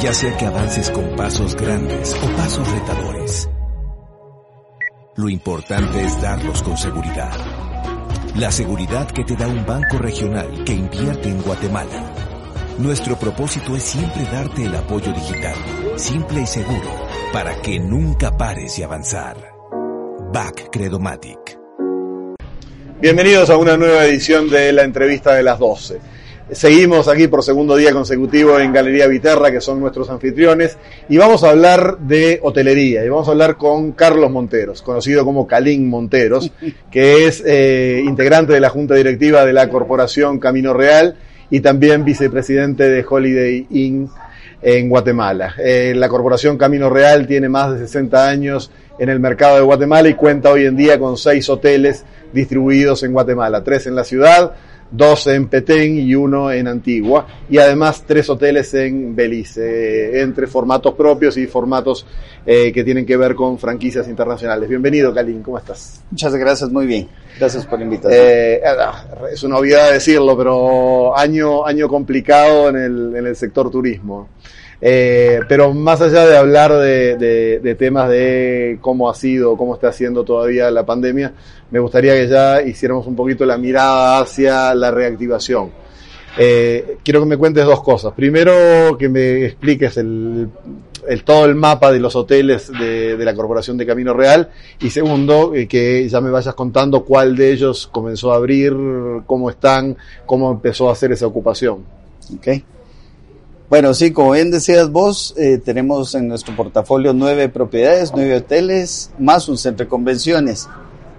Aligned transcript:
Ya 0.00 0.12
sea 0.12 0.36
que 0.36 0.46
avances 0.46 0.90
con 0.90 1.14
pasos 1.16 1.54
grandes 1.54 2.14
o 2.14 2.36
pasos 2.36 2.70
retadores. 2.70 3.48
Lo 5.16 5.28
importante 5.28 6.00
es 6.02 6.20
darlos 6.22 6.62
con 6.62 6.76
seguridad. 6.76 7.36
La 8.36 8.50
seguridad 8.50 9.10
que 9.10 9.24
te 9.24 9.36
da 9.36 9.46
un 9.48 9.66
banco 9.66 9.98
regional 9.98 10.64
que 10.64 10.72
invierte 10.72 11.28
en 11.28 11.42
Guatemala. 11.42 12.14
Nuestro 12.78 13.18
propósito 13.18 13.76
es 13.76 13.82
siempre 13.82 14.22
darte 14.24 14.64
el 14.64 14.74
apoyo 14.74 15.12
digital, 15.12 15.56
simple 15.96 16.42
y 16.42 16.46
seguro, 16.46 17.06
para 17.32 17.60
que 17.60 17.78
nunca 17.78 18.36
pares 18.36 18.76
de 18.76 18.84
avanzar. 18.84 19.36
Back 20.32 20.70
Credomatic. 20.70 21.58
Bienvenidos 23.00 23.50
a 23.50 23.56
una 23.56 23.76
nueva 23.76 24.04
edición 24.04 24.48
de 24.48 24.72
la 24.72 24.84
entrevista 24.84 25.34
de 25.34 25.42
las 25.42 25.58
12. 25.58 26.19
Seguimos 26.52 27.06
aquí 27.06 27.28
por 27.28 27.44
segundo 27.44 27.76
día 27.76 27.92
consecutivo 27.92 28.58
en 28.58 28.72
Galería 28.72 29.06
Viterra, 29.06 29.52
que 29.52 29.60
son 29.60 29.78
nuestros 29.78 30.10
anfitriones, 30.10 30.78
y 31.08 31.16
vamos 31.16 31.44
a 31.44 31.50
hablar 31.50 31.98
de 31.98 32.40
hotelería, 32.42 33.04
y 33.04 33.08
vamos 33.08 33.28
a 33.28 33.30
hablar 33.30 33.56
con 33.56 33.92
Carlos 33.92 34.32
Monteros, 34.32 34.82
conocido 34.82 35.24
como 35.24 35.46
Calín 35.46 35.88
Monteros, 35.88 36.50
que 36.90 37.26
es 37.26 37.42
eh, 37.46 38.02
integrante 38.04 38.52
de 38.52 38.60
la 38.60 38.68
Junta 38.68 38.94
Directiva 38.94 39.44
de 39.44 39.52
la 39.52 39.68
Corporación 39.68 40.40
Camino 40.40 40.74
Real 40.74 41.16
y 41.50 41.60
también 41.60 42.04
vicepresidente 42.04 42.88
de 42.88 43.04
Holiday 43.08 43.66
Inn 43.70 44.10
en 44.60 44.88
Guatemala. 44.88 45.54
Eh, 45.58 45.94
la 45.94 46.08
Corporación 46.08 46.58
Camino 46.58 46.90
Real 46.90 47.28
tiene 47.28 47.48
más 47.48 47.72
de 47.72 47.78
60 47.86 48.28
años 48.28 48.72
en 48.98 49.08
el 49.08 49.20
mercado 49.20 49.56
de 49.56 49.62
Guatemala 49.62 50.08
y 50.08 50.14
cuenta 50.14 50.50
hoy 50.50 50.66
en 50.66 50.76
día 50.76 50.98
con 50.98 51.16
seis 51.16 51.48
hoteles 51.48 52.04
distribuidos 52.32 53.02
en 53.04 53.12
Guatemala, 53.12 53.62
tres 53.62 53.86
en 53.86 53.94
la 53.94 54.04
ciudad, 54.04 54.52
dos 54.90 55.26
en 55.28 55.48
Petén 55.48 55.98
y 55.98 56.14
uno 56.14 56.50
en 56.50 56.66
Antigua, 56.66 57.26
y 57.48 57.58
además 57.58 58.04
tres 58.06 58.28
hoteles 58.28 58.72
en 58.74 59.14
Belice, 59.14 60.20
entre 60.20 60.46
formatos 60.46 60.94
propios 60.94 61.36
y 61.36 61.46
formatos 61.46 62.06
eh, 62.44 62.72
que 62.72 62.82
tienen 62.82 63.06
que 63.06 63.16
ver 63.16 63.34
con 63.34 63.58
franquicias 63.58 64.08
internacionales. 64.08 64.68
Bienvenido, 64.68 65.14
Kalin, 65.14 65.42
¿cómo 65.42 65.58
estás? 65.58 66.02
Muchas 66.10 66.34
gracias, 66.34 66.70
muy 66.70 66.86
bien. 66.86 67.08
Gracias 67.38 67.66
por 67.66 67.78
la 67.78 67.84
invitación. 67.84 68.20
Eh, 68.20 68.60
es 69.32 69.42
una 69.42 69.58
obviedad 69.58 69.92
decirlo, 69.92 70.36
pero 70.36 71.16
año, 71.16 71.64
año 71.64 71.88
complicado 71.88 72.68
en 72.70 72.76
el, 72.76 73.16
en 73.16 73.26
el 73.26 73.36
sector 73.36 73.70
turismo. 73.70 74.28
Eh, 74.82 75.40
pero 75.46 75.74
más 75.74 76.00
allá 76.00 76.26
de 76.26 76.36
hablar 76.36 76.72
de, 76.72 77.76
temas 77.78 78.08
de 78.08 78.78
cómo 78.80 79.10
ha 79.10 79.14
sido, 79.14 79.56
cómo 79.56 79.74
está 79.74 79.88
haciendo 79.88 80.24
todavía 80.24 80.70
la 80.70 80.86
pandemia, 80.86 81.34
me 81.70 81.78
gustaría 81.78 82.14
que 82.14 82.28
ya 82.28 82.62
hiciéramos 82.62 83.06
un 83.06 83.14
poquito 83.14 83.44
la 83.44 83.58
mirada 83.58 84.20
hacia 84.20 84.74
la 84.74 84.90
reactivación. 84.90 85.70
Eh, 86.38 86.98
quiero 87.04 87.20
que 87.20 87.26
me 87.26 87.36
cuentes 87.36 87.64
dos 87.64 87.82
cosas. 87.82 88.12
Primero, 88.14 88.96
que 88.96 89.08
me 89.08 89.44
expliques 89.44 89.96
el, 89.96 90.48
todo 91.24 91.44
el 91.44 91.56
mapa 91.56 91.92
de 91.92 91.98
los 91.98 92.14
hoteles 92.14 92.70
de, 92.70 93.16
de, 93.16 93.24
la 93.24 93.34
Corporación 93.34 93.76
de 93.76 93.84
Camino 93.84 94.14
Real. 94.14 94.48
Y 94.80 94.90
segundo, 94.90 95.54
eh, 95.54 95.66
que 95.66 96.08
ya 96.08 96.20
me 96.20 96.30
vayas 96.30 96.54
contando 96.54 97.04
cuál 97.04 97.36
de 97.36 97.52
ellos 97.52 97.88
comenzó 97.90 98.32
a 98.32 98.36
abrir, 98.36 98.74
cómo 99.26 99.50
están, 99.50 99.96
cómo 100.24 100.52
empezó 100.52 100.88
a 100.88 100.92
hacer 100.92 101.12
esa 101.12 101.26
ocupación. 101.26 101.84
Okay. 102.38 102.64
Bueno, 103.70 103.94
sí, 103.94 104.10
como 104.10 104.32
bien 104.32 104.50
decías 104.50 104.90
vos, 104.90 105.32
eh, 105.36 105.58
tenemos 105.64 106.16
en 106.16 106.26
nuestro 106.26 106.56
portafolio 106.56 107.12
nueve 107.12 107.48
propiedades, 107.48 108.10
nueve 108.12 108.38
hoteles, 108.38 109.12
más 109.16 109.48
un 109.48 109.56
centro 109.56 109.84
de 109.84 109.88
convenciones. 109.88 110.68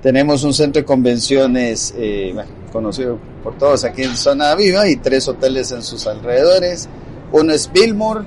Tenemos 0.01 0.44
un 0.44 0.53
centro 0.53 0.81
de 0.81 0.85
convenciones 0.85 1.94
eh, 1.97 2.35
conocido 2.73 3.17
por 3.41 3.57
todos 3.57 3.85
aquí 3.85 4.03
en 4.03 4.17
Zona 4.17 4.53
Viva 4.56 4.90
y 4.90 4.97
tres 4.97 5.29
hoteles 5.29 5.72
en 5.72 5.81
sus 5.81 6.06
alrededores. 6.07 6.90
Uno 7.31 7.53
es 7.53 7.72
Billmore, 7.72 8.25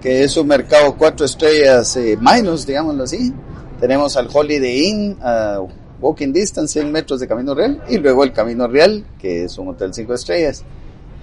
que 0.00 0.22
es 0.22 0.36
un 0.36 0.46
mercado 0.46 0.94
cuatro 0.96 1.26
estrellas 1.26 1.96
eh, 1.96 2.16
menos, 2.20 2.64
digámoslo 2.68 3.02
así. 3.02 3.34
Tenemos 3.80 4.16
al 4.16 4.28
Holiday 4.32 4.86
Inn, 4.86 5.16
a 5.20 5.58
walking 6.00 6.32
distance, 6.32 6.74
100 6.74 6.92
metros 6.92 7.18
de 7.18 7.26
Camino 7.26 7.56
Real, 7.56 7.82
y 7.88 7.98
luego 7.98 8.22
el 8.22 8.32
Camino 8.32 8.68
Real, 8.68 9.04
que 9.18 9.42
es 9.42 9.58
un 9.58 9.66
hotel 9.66 9.92
cinco 9.92 10.14
estrellas. 10.14 10.64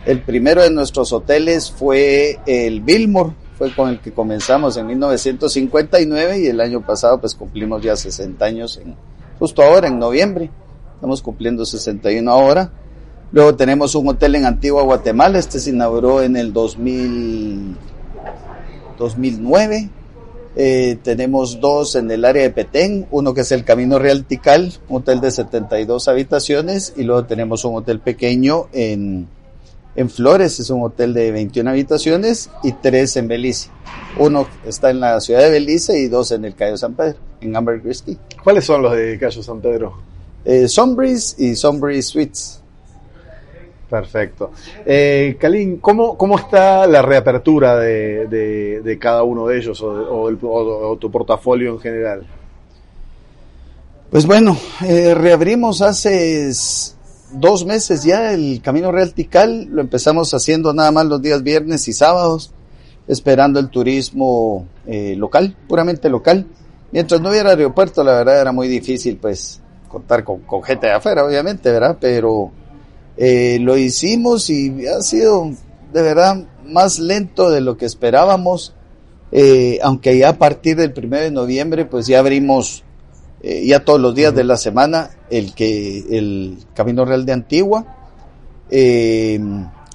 El 0.06 0.22
primero 0.22 0.63
de 0.63 0.72
nuestros 0.72 1.13
hoteles 1.13 1.69
fue 1.69 2.39
el 2.47 2.81
Billmore, 2.81 3.34
fue 3.56 3.72
con 3.75 3.89
el 3.89 4.00
que 4.00 4.12
comenzamos 4.12 4.75
en 4.78 4.88
1959 4.88 6.39
y 6.39 6.47
el 6.47 6.59
año 6.59 6.81
pasado 6.81 7.19
pues 7.22 7.35
cumplimos 7.35 7.84
ya 7.84 7.95
60 7.95 8.44
años, 8.44 8.78
en, 8.84 8.95
justo 9.38 9.61
ahora 9.61 9.90
en 9.90 10.00
noviembre, 10.00 10.50
estamos 10.95 11.22
cumpliendo 11.22 11.66
61 11.66 12.31
ahora. 12.31 12.72
Luego 13.31 13.56
tenemos 13.56 13.94
un 13.94 14.09
hotel 14.09 14.35
en 14.35 14.45
Antigua 14.45 14.81
Guatemala, 14.81 15.38
este 15.38 15.59
se 15.59 15.69
inauguró 15.69 16.23
en 16.23 16.35
el 16.35 16.51
2000, 16.51 17.78
2009. 18.97 19.90
Eh, 20.56 20.97
tenemos 21.03 21.61
dos 21.61 21.95
en 21.95 22.09
el 22.09 22.25
área 22.25 22.41
de 22.41 22.50
Petén, 22.50 23.07
uno 23.11 23.35
que 23.35 23.41
es 23.41 23.51
el 23.51 23.63
Camino 23.63 24.00
Real 24.00 24.25
Tical, 24.25 24.73
un 24.90 24.97
hotel 24.97 25.22
de 25.22 25.29
72 25.29 26.07
habitaciones, 26.07 26.94
y 26.97 27.03
luego 27.03 27.25
tenemos 27.25 27.63
un 27.63 27.75
hotel 27.78 28.00
pequeño 28.00 28.67
en 28.73 29.28
en 29.96 30.09
Flores 30.09 30.59
es 30.59 30.69
un 30.69 30.84
hotel 30.84 31.13
de 31.13 31.31
21 31.31 31.69
habitaciones 31.69 32.50
y 32.63 32.72
tres 32.74 33.18
en 33.18 33.28
Belice. 33.28 33.69
Uno 34.18 34.47
está 34.66 34.90
en 34.90 35.00
la 35.00 35.19
ciudad 35.19 35.41
de 35.41 35.52
Belice 35.52 36.00
y 36.00 36.07
dos 36.07 36.31
en 36.31 36.46
el 36.46 36.56
Cayo 36.56 36.78
San 36.78 36.94
Pedro, 36.94 37.18
en 37.41 37.56
Amber 37.56 37.81
Christie. 37.81 38.18
¿Cuáles 38.44 38.66
son 38.66 38.81
los 38.81 38.94
de 38.94 39.18
Cayo 39.19 39.44
San 39.44 39.59
Pedro? 39.59 39.94
Eh, 40.46 40.68
Sombreeze 40.68 41.44
y 41.44 41.56
Sombreeze 41.56 42.09
Suites. 42.09 42.62
Perfecto. 43.90 44.52
Eh, 44.85 45.35
Kalin, 45.38 45.78
¿cómo, 45.78 46.18
¿cómo 46.18 46.40
está 46.40 46.88
la 46.88 47.02
reapertura 47.02 47.75
de, 47.78 48.25
de, 48.28 48.81
de 48.81 48.97
cada 48.97 49.23
uno 49.23 49.47
de 49.47 49.58
ellos 49.58 49.81
o, 49.81 49.90
o, 49.90 50.29
el, 50.29 50.40
o, 50.41 50.91
o, 50.91 50.97
tu 50.97 51.12
portafolio 51.12 51.73
en 51.73 51.79
general? 51.79 52.25
Pues 54.09 54.25
bueno, 54.25 54.58
eh, 54.88 55.13
reabrimos 55.13 55.81
hace 55.81 56.50
dos 57.33 57.65
meses 57.65 58.03
ya 58.03 58.33
el 58.33 58.61
Camino 58.61 58.91
Real 58.91 59.13
lo 59.69 59.81
empezamos 59.81 60.33
haciendo 60.33 60.73
nada 60.73 60.91
más 60.91 61.05
los 61.05 61.21
días 61.21 61.43
viernes 61.43 61.87
y 61.87 61.93
sábados, 61.93 62.51
esperando 63.07 63.59
el 63.59 63.69
turismo 63.69 64.65
eh, 64.85 65.16
local, 65.16 65.55
puramente 65.67 66.09
local. 66.09 66.45
Mientras 66.91 67.22
no 67.22 67.29
hubiera 67.29 67.51
aeropuerto, 67.51 68.03
la 68.03 68.13
verdad 68.13 68.41
era 68.41 68.51
muy 68.51 68.67
difícil 68.67 69.17
pues 69.17 69.61
contar 69.87 70.23
con, 70.23 70.41
gente 70.63 70.87
de 70.87 70.93
afuera, 70.93 71.25
obviamente, 71.25 71.72
¿verdad? 71.72 71.97
Pero 71.99 72.51
eh, 73.17 73.59
lo 73.59 73.77
hicimos 73.77 74.49
y 74.49 74.87
ha 74.87 75.01
sido 75.01 75.51
de 75.93 76.01
verdad 76.01 76.45
más 76.66 76.99
lento 76.99 77.49
de 77.49 77.61
lo 77.61 77.77
que 77.77 77.85
esperábamos, 77.85 78.73
eh, 79.31 79.79
aunque 79.84 80.17
ya 80.17 80.29
a 80.29 80.37
partir 80.37 80.77
del 80.77 80.93
primero 80.93 81.23
de 81.23 81.31
noviembre 81.31 81.85
pues 81.85 82.07
ya 82.07 82.19
abrimos 82.19 82.84
eh, 83.43 83.66
ya 83.66 83.84
todos 83.84 83.99
los 83.99 84.14
días 84.14 84.35
de 84.35 84.43
la 84.43 84.58
semana 84.58 85.09
el 85.29 85.55
que 85.55 86.17
el 86.17 86.58
Camino 86.76 87.05
Real 87.05 87.26
de 87.26 87.34
Antigua. 87.34 87.85
Eh, 88.70 89.40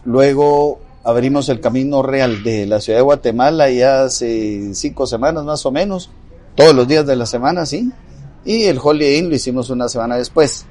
luego 0.04 0.80
abrimos 1.04 1.48
el 1.48 1.60
Camino 1.60 2.02
Real 2.02 2.42
de 2.42 2.66
la 2.66 2.80
ciudad 2.80 2.98
de 2.98 3.04
Guatemala 3.04 3.70
ya 3.70 4.02
hace 4.02 4.74
cinco 4.74 5.06
semanas 5.06 5.44
más 5.44 5.64
o 5.64 5.70
menos, 5.70 6.10
todos 6.56 6.74
los 6.74 6.88
días 6.88 7.06
de 7.06 7.14
la 7.14 7.26
semana, 7.26 7.64
sí. 7.66 7.90
Y 8.44 8.64
el 8.64 8.78
Holiday 8.82 9.18
Inn 9.18 9.28
lo 9.28 9.36
hicimos 9.36 9.70
una 9.70 9.88
semana 9.88 10.16
después. 10.16 10.66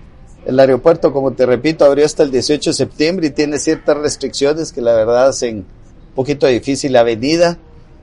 El 0.46 0.60
aeropuerto, 0.60 1.12
como 1.12 1.32
te 1.32 1.46
repito, 1.46 1.86
abrió 1.86 2.06
hasta 2.06 2.24
el 2.24 2.32
18 2.32 2.70
de 2.70 2.74
septiembre 2.74 3.28
y 3.28 3.30
tiene 3.32 3.58
ciertas 3.58 3.98
restricciones 3.98 4.72
que 4.72 4.82
la 4.82 4.94
verdad 4.94 5.28
hacen 5.28 5.58
un 5.58 6.16
poquito 6.16 6.48
difícil 6.48 6.94
la 6.94 7.04
venida 7.04 7.58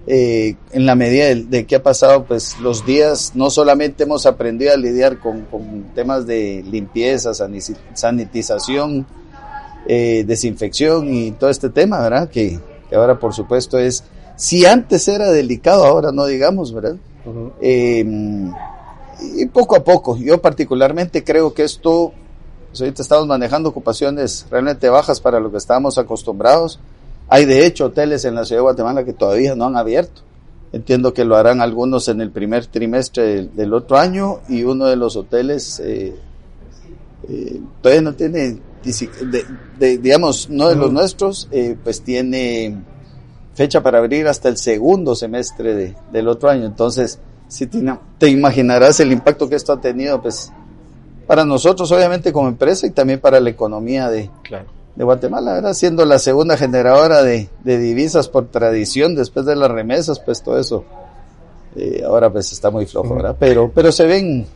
eh, 0.06 0.56
en 0.72 0.84
la 0.86 0.96
medida 0.96 1.26
de, 1.26 1.44
de, 1.44 1.66
que 1.66 1.76
ha 1.76 1.82
pasado 1.82 2.24
pues 2.24 2.58
los 2.60 2.84
días, 2.84 3.32
no 3.34 3.50
solamente 3.50 4.02
hemos 4.02 4.26
aprendido 4.26 4.72
a 4.72 4.76
lidiar 4.76 5.18
con, 5.20 5.42
con 5.42 5.84
temas 5.94 6.26
de 6.26 6.64
limpieza, 6.68 7.32
sanitización, 7.94 9.06
eh, 9.86 10.24
desinfección 10.26 11.12
y 11.12 11.30
todo 11.32 11.50
este 11.50 11.68
tema, 11.68 12.00
¿verdad? 12.00 12.28
Que, 12.28 12.58
que, 12.88 12.96
ahora 12.96 13.18
por 13.18 13.32
supuesto 13.32 13.78
es, 13.78 14.02
si 14.36 14.66
antes 14.66 15.06
era 15.06 15.30
delicado, 15.30 15.84
ahora 15.84 16.10
no 16.10 16.26
digamos, 16.26 16.72
¿verdad? 16.74 16.96
Uh 17.24 17.30
-huh. 17.30 17.52
eh, 17.60 18.04
y 19.36 19.46
poco 19.46 19.76
a 19.76 19.84
poco, 19.84 20.16
yo 20.16 20.40
particularmente 20.40 21.22
creo 21.22 21.54
que 21.54 21.62
esto, 21.62 22.12
pues 22.70 22.80
ahorita 22.80 23.02
estamos 23.02 23.28
manejando 23.28 23.68
ocupaciones 23.68 24.46
realmente 24.50 24.88
bajas 24.88 25.20
para 25.20 25.38
lo 25.38 25.52
que 25.52 25.58
estábamos 25.58 25.96
acostumbrados. 25.96 26.80
Hay 27.32 27.46
de 27.46 27.64
hecho 27.64 27.86
hoteles 27.86 28.26
en 28.26 28.34
la 28.34 28.44
ciudad 28.44 28.58
de 28.58 28.64
Guatemala 28.64 29.04
que 29.06 29.14
todavía 29.14 29.54
no 29.54 29.64
han 29.64 29.74
abierto. 29.74 30.20
Entiendo 30.70 31.14
que 31.14 31.24
lo 31.24 31.34
harán 31.34 31.62
algunos 31.62 32.08
en 32.08 32.20
el 32.20 32.30
primer 32.30 32.66
trimestre 32.66 33.22
del, 33.22 33.56
del 33.56 33.72
otro 33.72 33.96
año 33.96 34.40
y 34.50 34.64
uno 34.64 34.84
de 34.84 34.96
los 34.96 35.16
hoteles 35.16 35.80
eh, 35.80 36.14
eh, 37.30 37.60
todavía 37.80 38.02
no 38.02 38.12
tiene, 38.12 38.58
de, 38.84 39.46
de, 39.78 39.96
digamos, 39.96 40.50
no 40.50 40.68
de 40.68 40.76
los 40.76 40.88
uh 40.88 40.90
-huh. 40.90 40.92
nuestros, 40.92 41.48
eh, 41.52 41.74
pues 41.82 42.02
tiene 42.02 42.82
fecha 43.54 43.82
para 43.82 43.96
abrir 43.96 44.28
hasta 44.28 44.50
el 44.50 44.58
segundo 44.58 45.14
semestre 45.14 45.74
de, 45.74 45.96
del 46.12 46.28
otro 46.28 46.50
año. 46.50 46.66
Entonces, 46.66 47.18
si 47.48 47.66
te, 47.66 47.82
te, 48.18 48.28
imaginarás 48.28 49.00
el 49.00 49.10
impacto 49.10 49.48
que 49.48 49.56
esto 49.56 49.72
ha 49.72 49.80
tenido, 49.80 50.20
pues, 50.20 50.52
para 51.26 51.46
nosotros, 51.46 51.90
obviamente, 51.92 52.30
como 52.30 52.48
empresa 52.48 52.86
y 52.86 52.90
también 52.90 53.20
para 53.20 53.40
la 53.40 53.48
economía 53.48 54.10
de, 54.10 54.28
claro. 54.42 54.81
De 54.94 55.04
Guatemala, 55.04 55.54
¿verdad? 55.54 55.74
Siendo 55.74 56.04
la 56.04 56.18
segunda 56.18 56.56
generadora 56.56 57.22
de, 57.22 57.48
de, 57.64 57.78
divisas 57.78 58.28
por 58.28 58.48
tradición, 58.48 59.14
después 59.14 59.46
de 59.46 59.56
las 59.56 59.70
remesas, 59.70 60.20
pues 60.20 60.42
todo 60.42 60.58
eso, 60.58 60.84
eh, 61.76 62.02
ahora 62.06 62.30
pues 62.30 62.52
está 62.52 62.70
muy 62.70 62.86
flojo, 62.86 63.14
¿verdad? 63.14 63.36
Pero, 63.38 63.70
pero 63.74 63.90
se 63.90 64.06
ven, 64.06 64.46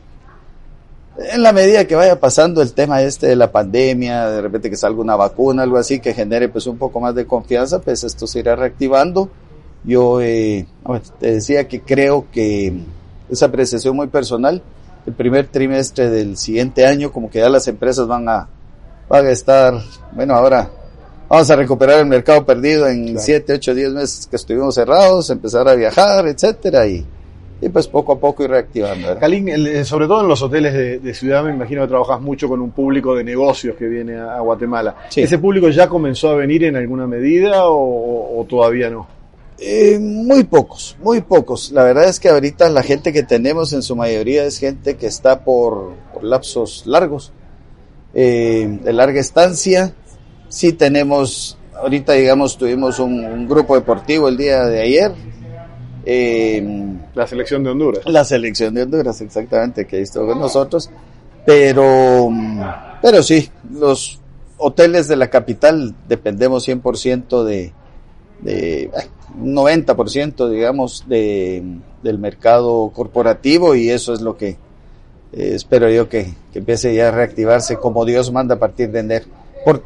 en 1.18 1.42
la 1.42 1.52
medida 1.52 1.86
que 1.86 1.94
vaya 1.94 2.20
pasando 2.20 2.60
el 2.60 2.74
tema 2.74 3.02
este 3.02 3.26
de 3.26 3.36
la 3.36 3.50
pandemia, 3.50 4.28
de 4.28 4.42
repente 4.42 4.68
que 4.68 4.76
salga 4.76 5.00
una 5.00 5.16
vacuna, 5.16 5.62
algo 5.62 5.78
así, 5.78 6.00
que 6.00 6.12
genere 6.12 6.48
pues 6.48 6.66
un 6.66 6.76
poco 6.76 7.00
más 7.00 7.14
de 7.14 7.26
confianza, 7.26 7.80
pues 7.80 8.04
esto 8.04 8.26
se 8.26 8.40
irá 8.40 8.56
reactivando 8.56 9.30
yo 9.86 10.20
eh, 10.20 10.66
te 11.20 11.32
decía 11.32 11.68
que 11.68 11.80
creo 11.80 12.26
que 12.32 12.76
esa 13.30 13.46
apreciación 13.46 13.94
muy 13.94 14.08
personal, 14.08 14.60
el 15.06 15.12
primer 15.12 15.46
trimestre 15.46 16.10
del 16.10 16.36
siguiente 16.36 16.84
año, 16.84 17.12
como 17.12 17.30
que 17.30 17.38
ya 17.38 17.48
las 17.48 17.68
empresas 17.68 18.08
van 18.08 18.28
a, 18.28 18.48
van 19.08 19.26
a 19.26 19.30
estar, 19.30 19.74
bueno, 20.12 20.34
ahora 20.34 20.70
vamos 21.28 21.50
a 21.50 21.56
recuperar 21.56 22.00
el 22.00 22.06
mercado 22.06 22.44
perdido 22.44 22.88
en 22.88 23.04
claro. 23.04 23.20
7, 23.20 23.52
8, 23.54 23.74
10 23.74 23.92
meses 23.92 24.26
que 24.26 24.36
estuvimos 24.36 24.74
cerrados, 24.74 25.30
empezar 25.30 25.68
a 25.68 25.74
viajar, 25.74 26.26
etcétera, 26.26 26.86
y, 26.86 27.04
y 27.60 27.68
pues 27.68 27.88
poco 27.88 28.12
a 28.12 28.18
poco 28.18 28.44
ir 28.44 28.50
reactivando. 28.50 29.08
¿verdad? 29.08 29.20
Kalin, 29.20 29.48
el, 29.48 29.84
sobre 29.84 30.06
todo 30.06 30.22
en 30.22 30.28
los 30.28 30.42
hoteles 30.42 30.72
de, 30.72 30.98
de, 30.98 31.14
ciudad, 31.14 31.44
me 31.44 31.50
imagino 31.50 31.82
que 31.82 31.88
trabajas 31.88 32.20
mucho 32.20 32.48
con 32.48 32.60
un 32.60 32.70
público 32.70 33.14
de 33.14 33.24
negocios 33.24 33.76
que 33.76 33.86
viene 33.86 34.16
a, 34.16 34.36
a 34.36 34.40
Guatemala. 34.40 34.96
Sí. 35.08 35.22
¿Ese 35.22 35.38
público 35.38 35.68
ya 35.68 35.88
comenzó 35.88 36.30
a 36.30 36.34
venir 36.34 36.64
en 36.64 36.76
alguna 36.76 37.06
medida 37.06 37.66
o, 37.66 38.40
o 38.40 38.44
todavía 38.44 38.90
no? 38.90 39.16
Eh, 39.58 39.98
muy 39.98 40.44
pocos, 40.44 40.96
muy 41.02 41.22
pocos. 41.22 41.72
La 41.72 41.82
verdad 41.82 42.04
es 42.04 42.20
que 42.20 42.28
ahorita 42.28 42.68
la 42.68 42.82
gente 42.82 43.12
que 43.12 43.22
tenemos 43.22 43.72
en 43.72 43.82
su 43.82 43.96
mayoría 43.96 44.44
es 44.44 44.58
gente 44.58 44.96
que 44.96 45.06
está 45.06 45.44
por, 45.44 45.94
por 46.12 46.24
lapsos 46.24 46.86
largos, 46.86 47.32
eh, 48.18 48.78
de 48.82 48.92
larga 48.94 49.20
estancia. 49.20 49.92
Sí 50.48 50.72
tenemos, 50.72 51.58
ahorita 51.74 52.14
digamos, 52.14 52.56
tuvimos 52.56 52.98
un, 52.98 53.22
un 53.22 53.46
grupo 53.46 53.74
deportivo 53.74 54.28
el 54.28 54.38
día 54.38 54.64
de 54.64 54.80
ayer. 54.80 55.12
Eh, 56.06 56.66
la 57.14 57.26
selección 57.26 57.62
de 57.62 57.70
Honduras. 57.70 58.06
La 58.06 58.24
selección 58.24 58.72
de 58.72 58.84
Honduras, 58.84 59.20
exactamente, 59.20 59.86
que 59.86 60.00
estuvo 60.00 60.28
con 60.28 60.40
nosotros. 60.40 60.88
Pero, 61.44 62.30
pero 63.02 63.22
sí, 63.22 63.50
los 63.70 64.18
hoteles 64.56 65.08
de 65.08 65.16
la 65.16 65.28
capital 65.28 65.94
dependemos 66.08 66.66
100% 66.66 67.44
de, 67.44 67.74
de, 68.40 68.90
90% 69.38 70.48
digamos 70.48 71.04
de, 71.06 71.62
del 72.02 72.18
mercado 72.18 72.90
corporativo 72.94 73.74
y 73.74 73.90
eso 73.90 74.14
es 74.14 74.22
lo 74.22 74.36
que 74.36 74.56
eh, 75.36 75.54
espero 75.54 75.90
yo 75.90 76.08
que, 76.08 76.34
que, 76.52 76.60
empiece 76.60 76.94
ya 76.94 77.08
a 77.08 77.10
reactivarse 77.10 77.76
como 77.76 78.06
Dios 78.06 78.32
manda 78.32 78.54
a 78.54 78.58
partir 78.58 78.90
de 78.90 79.00
enero. 79.00 79.26
Por, 79.64 79.82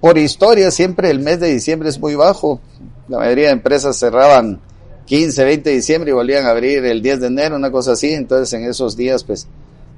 por 0.00 0.16
historia 0.16 0.70
siempre 0.70 1.10
el 1.10 1.20
mes 1.20 1.38
de 1.38 1.48
diciembre 1.48 1.90
es 1.90 2.00
muy 2.00 2.14
bajo, 2.14 2.60
la 3.08 3.18
mayoría 3.18 3.48
de 3.48 3.52
empresas 3.52 3.98
cerraban 3.98 4.60
15, 5.04 5.44
20 5.44 5.68
de 5.68 5.76
diciembre 5.76 6.10
y 6.10 6.14
volvían 6.14 6.46
a 6.46 6.50
abrir 6.50 6.84
el 6.86 7.02
10 7.02 7.20
de 7.20 7.26
enero, 7.26 7.56
una 7.56 7.70
cosa 7.70 7.92
así, 7.92 8.12
entonces 8.14 8.52
en 8.54 8.64
esos 8.64 8.96
días 8.96 9.22
pues 9.22 9.46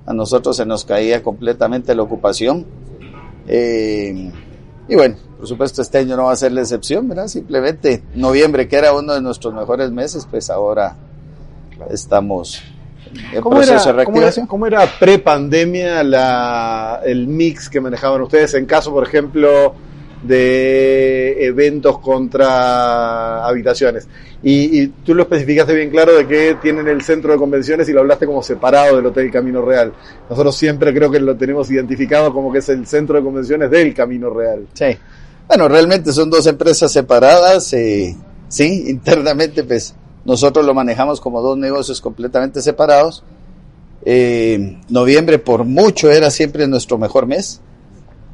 a 0.05 0.13
nosotros 0.13 0.57
se 0.57 0.67
nos 0.67 0.85
caía 0.85 1.23
completamente 1.23 1.95
la 1.95 2.03
ocupación. 2.03 2.67
Eh, 3.47 4.33
y 4.89 4.95
bueno, 4.97 5.17
por 5.39 5.47
supuesto 5.47 5.81
este 5.81 5.99
año 5.99 6.17
no 6.17 6.25
va 6.25 6.33
a 6.33 6.37
ser 6.37 6.51
la 6.51 6.63
excepción, 6.63 7.09
¿verdad? 7.09 7.29
Simplemente 7.29 8.03
noviembre, 8.17 8.67
que 8.67 8.77
era 8.77 8.93
uno 8.95 9.15
de 9.15 9.21
nuestros 9.21 9.55
mejores 9.55 9.93
meses, 9.93 10.27
pues 10.29 10.51
ahora 10.51 10.97
estamos 11.91 12.63
en 13.33 13.41
¿Cómo 13.41 13.57
proceso 13.57 13.75
era, 13.75 13.85
de 13.85 13.93
reactivación. 13.93 14.47
¿Cómo 14.47 14.67
era, 14.67 14.83
era 14.83 14.93
pre-pandemia 14.99 16.01
el 17.05 17.27
mix 17.27 17.69
que 17.69 17.81
manejaban 17.81 18.23
ustedes 18.23 18.55
en 18.55 18.67
caso, 18.67 18.93
por 18.93 19.07
ejemplo, 19.07 19.75
de 20.23 21.45
eventos 21.45 21.99
contra 21.99 23.45
habitaciones? 23.47 24.09
Y, 24.43 24.83
y, 24.83 24.87
tú 25.05 25.15
lo 25.15 25.23
especificaste 25.23 25.73
bien 25.73 25.91
claro 25.91 26.17
de 26.17 26.27
que 26.27 26.57
tienen 26.61 26.89
el 26.89 27.03
centro 27.03 27.33
de 27.33 27.39
convenciones 27.39 27.89
y 27.89 27.93
lo 27.93 28.01
hablaste 28.01 28.27
como 28.27 28.43
separado 28.43 28.97
del 28.97 29.07
Hotel 29.07 29.31
Camino 29.31 29.63
Real. 29.63 29.93
Nosotros 30.29 30.57
siempre 30.57 30.93
creo 30.93 31.11
que 31.11 31.21
lo 31.21 31.37
tenemos 31.37 31.71
identificado 31.71 32.33
como 32.33 32.53
que 32.53 32.59
es 32.59 32.69
el 32.69 32.87
centro 32.87 33.17
de 33.17 33.23
convenciones 33.23 33.71
del 33.71 33.95
Camino 33.95 34.31
Real. 34.31 34.67
Sí. 34.73 34.97
Bueno, 35.47 35.69
realmente 35.69 36.13
son 36.13 36.31
dos 36.31 36.47
empresas 36.47 36.91
separadas, 36.91 37.73
eh, 37.75 38.17
sí, 38.49 38.85
internamente 38.89 39.65
pues 39.65 39.95
nosotros 40.25 40.65
lo 40.65 40.75
manejamos 40.75 41.21
como 41.21 41.41
dos 41.41 41.59
negocios 41.59 42.01
completamente 42.01 42.63
separados. 42.63 43.25
Eh, 44.05 44.81
noviembre 44.89 45.39
por 45.39 45.65
mucho 45.65 46.11
era 46.11 46.31
siempre 46.31 46.67
nuestro 46.67 46.99
mejor 46.99 47.27
mes. 47.27 47.61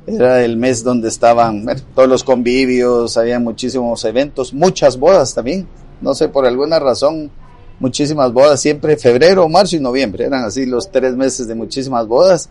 Era 0.06 0.42
el 0.42 0.56
mes 0.56 0.82
donde 0.82 1.08
estaban 1.08 1.66
todos 1.94 2.08
los 2.08 2.24
convivios, 2.24 3.18
había 3.18 3.38
muchísimos 3.38 4.04
eventos, 4.04 4.54
muchas 4.54 4.98
bodas 4.98 5.34
también. 5.34 5.68
No 6.00 6.14
sé, 6.14 6.28
por 6.28 6.46
alguna 6.46 6.78
razón, 6.78 7.30
muchísimas 7.78 8.32
bodas, 8.32 8.60
siempre 8.60 8.96
febrero, 8.96 9.48
marzo 9.48 9.76
y 9.76 9.80
noviembre. 9.80 10.24
Eran 10.24 10.44
así 10.44 10.64
los 10.64 10.90
tres 10.90 11.14
meses 11.14 11.46
de 11.46 11.54
muchísimas 11.54 12.06
bodas. 12.06 12.48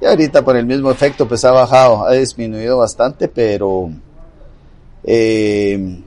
Y 0.00 0.06
ahorita 0.06 0.44
por 0.44 0.56
el 0.56 0.66
mismo 0.66 0.90
efecto 0.90 1.28
pues 1.28 1.44
ha 1.44 1.52
bajado, 1.52 2.06
ha 2.06 2.12
disminuido 2.12 2.78
bastante, 2.78 3.28
pero 3.28 3.90
eh, 5.04 6.00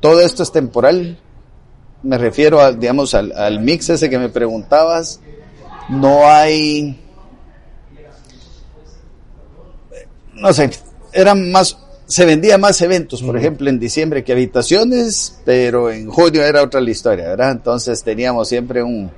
todo 0.00 0.20
esto 0.20 0.42
es 0.42 0.52
temporal. 0.52 1.18
Me 2.02 2.16
refiero 2.18 2.60
a, 2.60 2.72
digamos, 2.72 3.14
al, 3.14 3.32
al 3.32 3.60
mix 3.60 3.90
ese 3.90 4.08
que 4.08 4.18
me 4.18 4.28
preguntabas. 4.28 5.20
No 5.88 6.26
hay, 6.26 6.98
no 10.34 10.52
sé, 10.52 10.70
eran 11.12 11.50
más, 11.50 11.76
se 12.06 12.24
vendía 12.24 12.58
más 12.58 12.80
eventos, 12.80 13.22
por 13.22 13.34
uh 13.34 13.38
-huh. 13.38 13.40
ejemplo, 13.40 13.68
en 13.68 13.78
diciembre 13.78 14.24
que 14.24 14.32
habitaciones, 14.32 15.40
pero 15.44 15.90
en 15.90 16.08
junio 16.08 16.42
era 16.42 16.62
otra 16.62 16.80
la 16.80 16.90
historia, 16.90 17.28
¿verdad? 17.28 17.52
Entonces 17.52 18.02
teníamos 18.02 18.48
siempre 18.48 18.82
un 18.82 19.10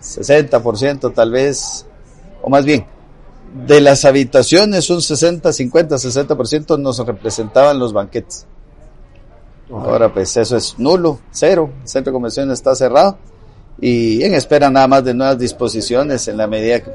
60% 0.00 1.12
tal 1.12 1.30
vez, 1.30 1.86
o 2.42 2.48
más 2.48 2.64
bien, 2.64 2.86
de 3.66 3.80
las 3.80 4.04
habitaciones 4.04 4.90
un 4.90 5.02
60, 5.02 5.52
50, 5.52 5.96
60% 5.96 6.78
nos 6.78 6.98
representaban 7.04 7.78
los 7.78 7.92
banquetes. 7.92 8.46
Ahora 9.70 10.12
pues 10.12 10.36
eso 10.36 10.56
es 10.56 10.78
nulo, 10.78 11.20
cero, 11.30 11.70
el 11.82 11.88
centro 11.88 12.10
de 12.10 12.14
convenciones 12.14 12.54
está 12.54 12.74
cerrado 12.74 13.18
y 13.80 14.22
en 14.22 14.34
espera 14.34 14.70
nada 14.70 14.88
más 14.88 15.04
de 15.04 15.14
nuevas 15.14 15.38
disposiciones 15.38 16.26
en 16.28 16.36
la 16.36 16.46
medida 16.46 16.80
que 16.80 16.90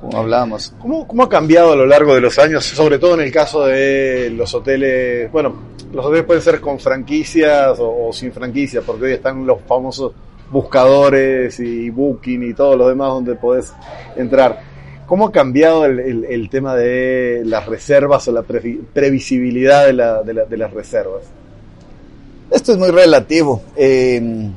como 0.00 0.18
hablábamos. 0.18 0.72
¿Cómo, 0.80 1.08
¿Cómo 1.08 1.24
ha 1.24 1.28
cambiado 1.28 1.72
a 1.72 1.76
lo 1.76 1.84
largo 1.84 2.14
de 2.14 2.20
los 2.20 2.38
años, 2.38 2.64
sobre 2.64 3.00
todo 3.00 3.14
en 3.14 3.20
el 3.20 3.32
caso 3.32 3.66
de 3.66 4.30
los 4.30 4.54
hoteles? 4.54 5.30
Bueno, 5.32 5.54
los 5.92 6.06
hoteles 6.06 6.24
pueden 6.24 6.42
ser 6.42 6.60
con 6.60 6.78
franquicias 6.78 7.78
o, 7.80 8.08
o 8.08 8.12
sin 8.12 8.32
franquicias, 8.32 8.84
porque 8.86 9.06
hoy 9.06 9.12
están 9.14 9.44
los 9.44 9.60
famosos 9.62 10.12
buscadores 10.50 11.58
y 11.60 11.90
Booking 11.90 12.44
y 12.44 12.54
todo 12.54 12.76
lo 12.76 12.88
demás 12.88 13.08
donde 13.08 13.34
podés 13.34 13.72
entrar. 14.16 14.60
¿Cómo 15.06 15.26
ha 15.26 15.32
cambiado 15.32 15.84
el, 15.84 15.98
el, 16.00 16.24
el 16.26 16.50
tema 16.50 16.76
de 16.76 17.42
las 17.44 17.66
reservas 17.66 18.28
o 18.28 18.32
la 18.32 18.42
pre, 18.42 18.78
previsibilidad 18.92 19.86
de, 19.86 19.94
la, 19.94 20.22
de, 20.22 20.34
la, 20.34 20.44
de, 20.44 20.56
las 20.56 20.72
reservas? 20.72 21.22
Esto 22.50 22.72
es 22.72 22.78
muy 22.78 22.90
relativo. 22.90 23.62
Eh, 23.76 24.50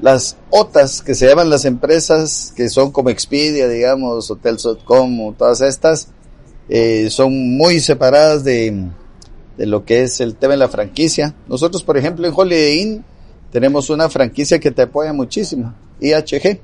las 0.00 0.36
OTAs, 0.50 1.02
que 1.02 1.14
se 1.14 1.26
llaman 1.26 1.50
las 1.50 1.64
empresas 1.64 2.52
que 2.54 2.68
son 2.68 2.92
como 2.92 3.10
Expedia, 3.10 3.68
digamos, 3.68 4.30
Hotels.com 4.30 5.34
todas 5.34 5.60
estas, 5.60 6.08
eh, 6.68 7.08
son 7.10 7.56
muy 7.56 7.80
separadas 7.80 8.44
de, 8.44 8.88
de 9.56 9.66
lo 9.66 9.84
que 9.84 10.02
es 10.02 10.20
el 10.20 10.36
tema 10.36 10.52
de 10.52 10.58
la 10.58 10.68
franquicia. 10.68 11.34
Nosotros, 11.48 11.82
por 11.82 11.96
ejemplo, 11.96 12.26
en 12.26 12.32
Holiday 12.36 12.80
Inn 12.80 13.04
tenemos 13.50 13.88
una 13.90 14.08
franquicia 14.10 14.58
que 14.58 14.70
te 14.70 14.82
apoya 14.82 15.12
muchísimo, 15.12 15.74
IHG. 16.00 16.60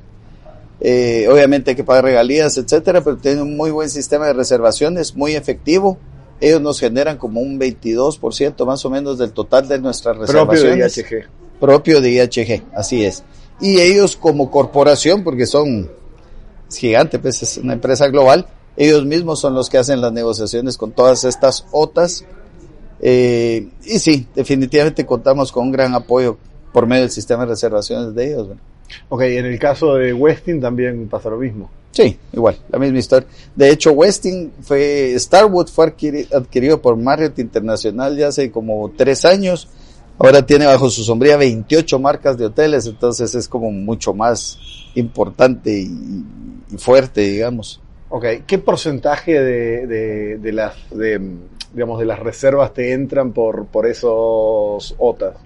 Eh, 0.85 1.29
obviamente 1.31 1.71
hay 1.71 1.77
que 1.77 1.85
pagar 1.85 2.05
regalías, 2.05 2.59
etcétera, 2.59 3.03
pero 3.03 3.17
tiene 3.17 3.41
un 3.41 3.57
muy 3.57 3.71
buen 3.71 3.89
sistema 3.89 4.27
de 4.27 4.33
reservaciones, 4.33 5.15
muy 5.15 5.35
efectivo. 5.35 5.97
Ellos 6.41 6.61
nos 6.61 6.81
generan 6.81 7.19
como 7.19 7.41
un 7.41 7.59
22% 7.59 8.67
más 8.67 8.85
o 8.85 8.91
menos 8.91 9.19
del 9.19 9.33
total 9.33 9.69
de 9.69 9.79
nuestras 9.79 10.17
reservaciones. 10.17 10.95
Propio 10.95 11.21
de 11.21 11.21
IHG. 11.21 11.61
Propio 11.61 12.01
de 12.01 12.11
IHG, 12.11 12.63
así 12.75 13.05
es. 13.05 13.23
Y 13.61 13.81
ellos 13.81 14.17
como 14.17 14.51
corporación, 14.51 15.23
porque 15.23 15.47
son 15.47 15.91
es 16.69 16.77
gigante, 16.77 17.19
pues 17.19 17.43
es 17.43 17.59
una 17.59 17.75
empresa 17.75 18.09
global, 18.09 18.47
ellos 18.77 19.05
mismos 19.05 19.41
son 19.41 19.55
los 19.55 19.69
que 19.69 19.79
hacen 19.79 20.01
las 20.01 20.13
negociaciones 20.13 20.77
con 20.77 20.93
todas 20.93 21.25
estas 21.25 21.67
OTAs. 21.71 22.25
Eh, 23.01 23.69
y 23.85 23.99
sí, 23.99 24.27
definitivamente 24.35 25.05
contamos 25.05 25.53
con 25.53 25.67
un 25.67 25.73
gran 25.73 25.95
apoyo 25.95 26.39
por 26.73 26.87
medio 26.87 27.03
del 27.03 27.11
sistema 27.11 27.43
de 27.43 27.51
reservaciones 27.51 28.15
de 28.15 28.29
ellos. 28.29 28.49
Ok, 29.09 29.23
en 29.23 29.47
el 29.47 29.59
caso 29.59 29.95
de 29.95 30.13
Westin 30.13 30.61
también 30.61 31.09
pasa 31.09 31.31
lo 31.31 31.39
mismo. 31.39 31.71
Sí, 31.93 32.19
igual, 32.33 32.57
la 32.71 32.79
misma 32.79 32.99
historia. 32.99 33.29
De 33.55 33.71
hecho, 33.71 33.93
Westin 33.93 34.51
fue, 34.63 35.15
Starwood 35.19 35.69
fue 35.69 35.87
adquirido, 35.87 36.39
adquirido 36.39 36.81
por 36.81 36.97
Marriott 36.97 37.39
Internacional 37.39 38.17
ya 38.17 38.29
hace 38.29 38.51
como 38.51 38.91
tres 38.97 39.25
años. 39.27 39.69
Ahora 40.19 40.45
tiene 40.45 40.67
bajo 40.67 40.89
su 40.89 41.05
sombría 41.05 41.37
28 41.37 41.99
marcas 41.99 42.39
de 42.39 42.47
hoteles, 42.47 42.87
entonces 42.87 43.35
es 43.35 43.49
como 43.49 43.71
mucho 43.71 44.15
más 44.15 44.59
importante 44.95 45.71
y, 45.71 46.25
y 46.71 46.79
fuerte, 46.79 47.23
digamos. 47.23 47.81
Ok, 48.09 48.25
¿qué 48.47 48.59
porcentaje 48.59 49.41
de, 49.41 49.87
de, 49.87 50.39
de 50.39 50.53
las 50.53 50.75
de, 50.91 51.21
digamos 51.73 51.99
de 51.99 52.05
las 52.07 52.19
reservas 52.19 52.73
te 52.75 52.93
entran 52.93 53.33
por 53.33 53.67
por 53.67 53.87
esos 53.87 54.95
OTAs? 54.99 55.37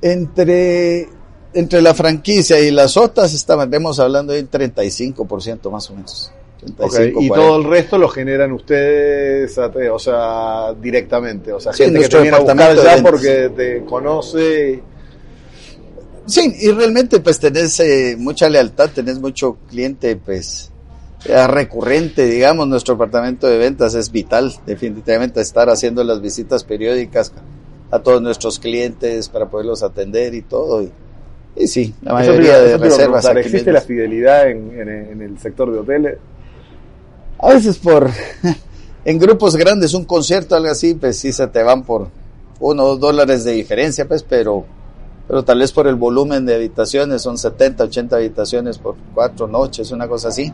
Entre 0.00 1.08
entre 1.54 1.82
la 1.82 1.94
franquicia 1.94 2.60
y 2.60 2.70
las 2.70 2.96
OTAs 2.96 3.34
estaremos 3.34 3.98
hablando 4.00 4.32
de 4.32 4.40
un 4.40 4.50
35% 4.50 5.70
más 5.70 5.90
o 5.90 5.94
menos. 5.94 6.32
35, 6.60 6.86
Ok, 6.86 7.22
y 7.22 7.28
40. 7.28 7.34
todo 7.34 7.56
el 7.58 7.64
resto 7.64 7.98
lo 7.98 8.08
generan 8.08 8.52
ustedes, 8.52 9.56
o 9.58 9.98
sea, 9.98 10.74
directamente, 10.80 11.52
o 11.52 11.60
sea, 11.60 11.72
Sí, 11.72 11.84
gente 11.84 12.00
que 12.00 12.08
te 12.08 12.20
viene 12.20 12.36
a 12.36 12.40
buscar 12.40 12.76
ya 12.76 13.02
porque 13.02 13.50
te 13.56 13.84
conoce. 13.84 14.82
Sí, 16.26 16.54
y 16.60 16.70
realmente 16.72 17.20
pues 17.20 17.38
tenés 17.38 17.78
eh, 17.80 18.16
mucha 18.18 18.50
lealtad, 18.50 18.90
tenés 18.90 19.18
mucho 19.18 19.56
cliente 19.70 20.16
pues 20.16 20.70
eh, 21.24 21.46
recurrente, 21.46 22.26
digamos, 22.26 22.68
nuestro 22.68 22.94
departamento 22.94 23.46
de 23.46 23.56
ventas 23.56 23.94
es 23.94 24.12
vital, 24.12 24.52
definitivamente 24.66 25.40
estar 25.40 25.70
haciendo 25.70 26.04
las 26.04 26.20
visitas 26.20 26.64
periódicas 26.64 27.32
a 27.90 28.00
todos 28.00 28.20
nuestros 28.20 28.58
clientes 28.58 29.28
para 29.28 29.48
poderlos 29.48 29.82
atender 29.82 30.34
y 30.34 30.42
todo. 30.42 30.82
Y, 30.82 30.92
y 31.56 31.66
sí, 31.66 31.94
la 32.02 32.10
Eso 32.20 32.30
mayoría 32.32 32.50
iba- 32.50 32.58
de 32.60 32.68
eso 32.74 32.78
reservas 32.78 33.26
aquí 33.26 33.38
¿Existe 33.40 33.72
la 33.72 33.80
fidelidad 33.80 34.48
en, 34.48 34.78
en- 34.80 34.88
en 34.88 35.22
el 35.22 35.38
sector 35.38 35.72
de 35.72 35.78
hoteles? 35.78 36.18
A 37.40 37.48
veces 37.54 37.78
por, 37.78 38.10
en 39.04 39.18
grupos 39.18 39.56
grandes, 39.56 39.94
un 39.94 40.04
concierto, 40.04 40.54
algo 40.56 40.70
así, 40.70 40.94
pues 40.94 41.18
sí 41.18 41.32
se 41.32 41.46
te 41.48 41.62
van 41.62 41.82
por 41.84 42.08
uno 42.60 42.82
o 42.84 42.88
dos 42.90 43.00
dólares 43.00 43.44
de 43.44 43.52
diferencia, 43.52 44.06
pues, 44.08 44.22
pero, 44.24 44.64
pero 45.28 45.44
tal 45.44 45.60
vez 45.60 45.70
por 45.72 45.86
el 45.86 45.94
volumen 45.94 46.44
de 46.46 46.54
habitaciones, 46.56 47.22
son 47.22 47.38
70, 47.38 47.84
80 47.84 48.16
habitaciones 48.16 48.78
por 48.78 48.96
cuatro 49.14 49.46
noches, 49.46 49.90
una 49.92 50.08
cosa 50.08 50.28
así. 50.28 50.52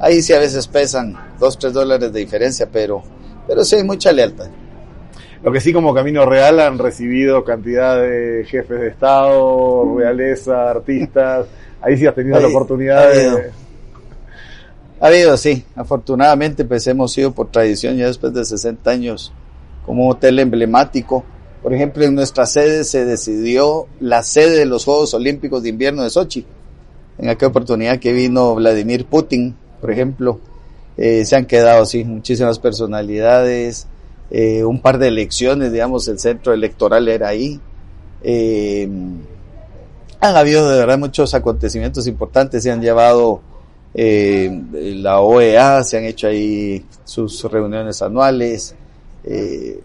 Ahí 0.00 0.20
sí 0.22 0.32
a 0.32 0.38
veces 0.40 0.66
pesan 0.66 1.16
dos, 1.38 1.58
tres 1.58 1.72
dólares 1.72 2.12
de 2.12 2.18
diferencia, 2.20 2.68
pero, 2.70 3.02
pero 3.46 3.64
sí 3.64 3.76
hay 3.76 3.84
mucha 3.84 4.10
lealtad. 4.12 4.46
Lo 5.42 5.52
que 5.52 5.60
sí 5.60 5.72
como 5.72 5.94
Camino 5.94 6.26
Real 6.26 6.60
han 6.60 6.78
recibido 6.78 7.44
cantidad 7.44 8.00
de 8.00 8.44
jefes 8.48 8.80
de 8.80 8.88
Estado, 8.88 9.96
realeza, 9.96 10.70
artistas. 10.70 11.46
Ahí 11.80 11.96
sí 11.96 12.06
has 12.06 12.14
tenido 12.14 12.40
la 12.40 12.48
oportunidad 12.48 13.10
de... 13.12 13.30
no. 13.30 13.66
Ha 14.98 15.08
habido, 15.08 15.36
sí. 15.36 15.64
Afortunadamente, 15.74 16.64
pues 16.64 16.86
hemos 16.86 17.12
sido 17.12 17.32
por 17.32 17.50
tradición 17.50 17.96
ya 17.96 18.06
después 18.06 18.32
de 18.32 18.44
60 18.44 18.90
años 18.90 19.32
como 19.84 20.06
un 20.06 20.12
hotel 20.12 20.38
emblemático. 20.38 21.24
Por 21.62 21.74
ejemplo, 21.74 22.04
en 22.04 22.14
nuestra 22.14 22.46
sede 22.46 22.84
se 22.84 23.04
decidió 23.04 23.86
la 24.00 24.22
sede 24.22 24.58
de 24.58 24.66
los 24.66 24.84
Juegos 24.84 25.12
Olímpicos 25.14 25.62
de 25.62 25.68
Invierno 25.68 26.02
de 26.02 26.10
Sochi. 26.10 26.46
En 27.18 27.28
aquella 27.28 27.48
oportunidad 27.48 27.98
que 27.98 28.12
vino 28.12 28.54
Vladimir 28.54 29.06
Putin, 29.06 29.54
por 29.80 29.90
ejemplo, 29.90 30.40
eh, 30.96 31.24
se 31.24 31.36
han 31.36 31.46
quedado, 31.46 31.84
sí, 31.84 32.04
muchísimas 32.04 32.58
personalidades, 32.58 33.86
eh, 34.30 34.64
un 34.64 34.80
par 34.80 34.98
de 34.98 35.08
elecciones, 35.08 35.72
digamos, 35.72 36.08
el 36.08 36.18
centro 36.18 36.52
electoral 36.52 37.08
era 37.08 37.28
ahí. 37.28 37.60
Eh, 38.22 38.88
han 40.20 40.36
habido 40.36 40.68
de 40.68 40.78
verdad 40.78 40.98
muchos 40.98 41.34
acontecimientos 41.34 42.06
importantes, 42.06 42.62
se 42.62 42.70
han 42.70 42.80
llevado 42.80 43.40
eh, 43.94 44.50
la 44.96 45.20
OEA, 45.20 45.82
se 45.84 45.98
han 45.98 46.04
hecho 46.04 46.26
ahí 46.26 46.84
sus 47.04 47.44
reuniones 47.44 48.02
anuales. 48.02 48.74
Eh, 49.24 49.80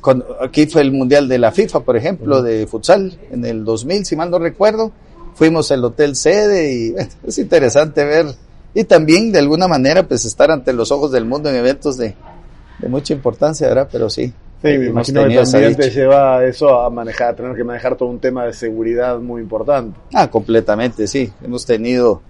con- 0.00 0.24
aquí 0.40 0.66
fue 0.66 0.82
el 0.82 0.92
Mundial 0.92 1.28
de 1.28 1.38
la 1.38 1.52
FIFA, 1.52 1.80
por 1.80 1.96
ejemplo, 1.96 2.42
de 2.42 2.66
futsal, 2.66 3.16
en 3.30 3.44
el 3.44 3.64
2000, 3.64 4.04
si 4.04 4.16
mal 4.16 4.30
no 4.30 4.38
recuerdo. 4.38 4.92
Fuimos 5.34 5.70
al 5.72 5.84
hotel 5.84 6.14
sede 6.16 6.72
y 6.72 6.90
bueno, 6.92 7.08
es 7.26 7.38
interesante 7.38 8.04
ver 8.04 8.26
y 8.76 8.84
también 8.84 9.30
de 9.32 9.38
alguna 9.38 9.68
manera 9.68 10.06
pues 10.06 10.24
estar 10.24 10.50
ante 10.50 10.72
los 10.72 10.90
ojos 10.90 11.12
del 11.12 11.24
mundo 11.24 11.48
en 11.48 11.56
eventos 11.56 11.96
de, 11.96 12.14
de 12.78 12.88
mucha 12.88 13.14
importancia, 13.14 13.68
¿verdad? 13.68 13.88
Pero 13.90 14.10
sí. 14.10 14.32
Sí, 14.62 14.68
me 14.68 14.74
hemos 14.86 15.08
imagino 15.08 15.28
que 15.28 15.50
también 15.50 15.76
te 15.76 15.90
lleva 15.90 16.44
eso 16.44 16.80
a 16.80 16.88
manejar, 16.88 17.28
a 17.28 17.36
tener 17.36 17.54
que 17.54 17.64
manejar 17.64 17.96
todo 17.96 18.08
un 18.08 18.18
tema 18.18 18.46
de 18.46 18.52
seguridad 18.52 19.18
muy 19.18 19.42
importante. 19.42 19.98
Ah, 20.12 20.30
completamente, 20.30 21.06
sí. 21.06 21.30
Hemos 21.42 21.66
tenido 21.66 22.22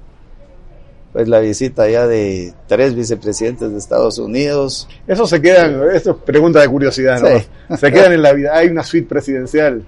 pues 1.12 1.28
la 1.28 1.38
visita 1.38 1.88
ya 1.88 2.08
de 2.08 2.52
tres 2.66 2.92
vicepresidentes 2.96 3.70
de 3.70 3.78
Estados 3.78 4.18
Unidos. 4.18 4.88
Eso 5.06 5.28
se 5.28 5.40
quedan, 5.40 5.80
esto 5.94 6.10
es 6.10 6.16
pregunta 6.16 6.60
de 6.60 6.66
curiosidad, 6.66 7.20
¿no? 7.20 7.28
Sí. 7.38 7.76
Se 7.78 7.92
quedan 7.92 8.14
en 8.14 8.22
la 8.22 8.32
vida. 8.32 8.50
Hay 8.52 8.66
una 8.66 8.82
suite 8.82 9.08
presidencial. 9.08 9.84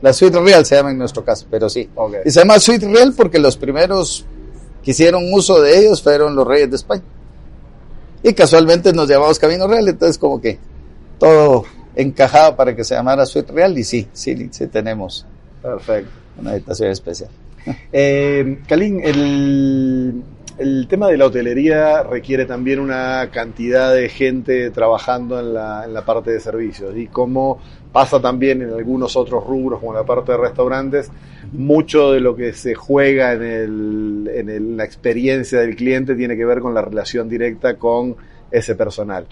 La 0.00 0.12
Suite 0.12 0.38
Real 0.38 0.64
se 0.64 0.76
llama 0.76 0.90
en 0.90 0.98
nuestro 0.98 1.24
caso, 1.24 1.46
pero 1.50 1.68
sí. 1.68 1.88
Ok. 1.94 2.16
Y 2.24 2.30
se 2.30 2.38
llama 2.38 2.60
Suite 2.60 2.86
Real 2.86 3.14
porque 3.16 3.38
los 3.38 3.56
primeros 3.56 4.24
que 4.84 4.92
hicieron 4.92 5.24
uso 5.32 5.60
de 5.60 5.78
ellos 5.78 6.02
fueron 6.02 6.36
los 6.36 6.46
reyes 6.46 6.70
de 6.70 6.76
España. 6.76 7.02
Y 8.26 8.32
casualmente 8.32 8.94
nos 8.94 9.06
llamamos 9.06 9.38
Camino 9.38 9.68
Real, 9.68 9.86
entonces 9.86 10.16
como 10.16 10.40
que 10.40 10.58
todo 11.18 11.66
encajaba 11.94 12.56
para 12.56 12.74
que 12.74 12.82
se 12.82 12.94
llamara 12.94 13.26
Suite 13.26 13.52
Real 13.52 13.76
y 13.76 13.84
sí, 13.84 14.08
sí, 14.14 14.48
sí 14.50 14.66
tenemos 14.66 15.26
Perfecto. 15.60 16.10
una 16.38 16.52
habitación 16.52 16.90
especial. 16.90 17.28
Eh, 17.92 18.60
Kalin, 18.66 19.00
el, 19.04 20.22
el 20.58 20.86
tema 20.88 21.08
de 21.08 21.16
la 21.16 21.26
hotelería 21.26 22.02
requiere 22.04 22.44
también 22.46 22.78
una 22.78 23.28
cantidad 23.32 23.92
de 23.94 24.08
gente 24.08 24.70
trabajando 24.70 25.40
en 25.40 25.52
la, 25.54 25.84
en 25.84 25.92
la 25.92 26.04
parte 26.04 26.30
de 26.30 26.40
servicios 26.40 26.96
y 26.96 27.08
como 27.08 27.58
pasa 27.92 28.20
también 28.20 28.62
en 28.62 28.72
algunos 28.72 29.16
otros 29.16 29.44
rubros 29.44 29.80
como 29.80 29.94
la 29.94 30.04
parte 30.04 30.32
de 30.32 30.38
restaurantes, 30.38 31.10
mucho 31.52 32.12
de 32.12 32.20
lo 32.20 32.36
que 32.36 32.52
se 32.52 32.74
juega 32.74 33.32
en, 33.32 33.42
el, 33.42 34.30
en 34.32 34.48
el- 34.48 34.76
la 34.76 34.84
experiencia 34.84 35.60
del 35.60 35.76
cliente 35.76 36.14
tiene 36.14 36.36
que 36.36 36.44
ver 36.44 36.60
con 36.60 36.74
la 36.74 36.82
relación 36.82 37.28
directa 37.28 37.76
con 37.76 38.16
ese 38.50 38.74
personal. 38.74 39.26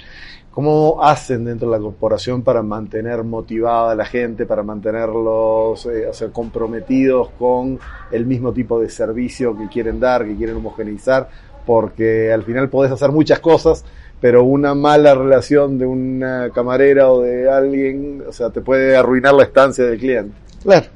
¿Cómo 0.51 1.03
hacen 1.03 1.47
dentro 1.47 1.71
de 1.71 1.79
la 1.79 1.83
corporación 1.83 2.43
para 2.43 2.63
mantener 2.63 3.25
motivada 3.25 3.93
a 3.93 3.95
la 3.95 4.05
gente, 4.05 4.45
para 4.45 4.63
mantenerlos 4.63 5.87
eh, 5.87 6.11
comprometidos 6.31 7.31
con 7.39 7.79
el 8.11 8.27
mismo 8.27 8.53
tipo 8.53 8.79
de 8.79 8.91
servicio 8.91 9.57
que 9.57 9.69
quieren 9.69 9.99
dar, 9.99 10.27
que 10.27 10.37
quieren 10.37 10.57
homogeneizar? 10.57 11.31
Porque 11.65 12.31
al 12.31 12.43
final 12.43 12.69
podés 12.69 12.93
hacer 12.93 13.11
muchas 13.13 13.41
cosas, 13.41 13.83
pero 14.21 14.45
una 14.45 14.75
mala 14.75 15.15
relación 15.15 15.79
de 15.79 15.87
una 15.87 16.51
camarera 16.51 17.11
o 17.11 17.23
de 17.23 17.51
alguien, 17.51 18.23
o 18.29 18.33
sea, 18.33 18.51
te 18.51 18.61
puede 18.61 18.95
arruinar 18.95 19.33
la 19.33 19.45
estancia 19.45 19.85
del 19.87 19.99
cliente. 19.99 20.37
Claro. 20.63 20.87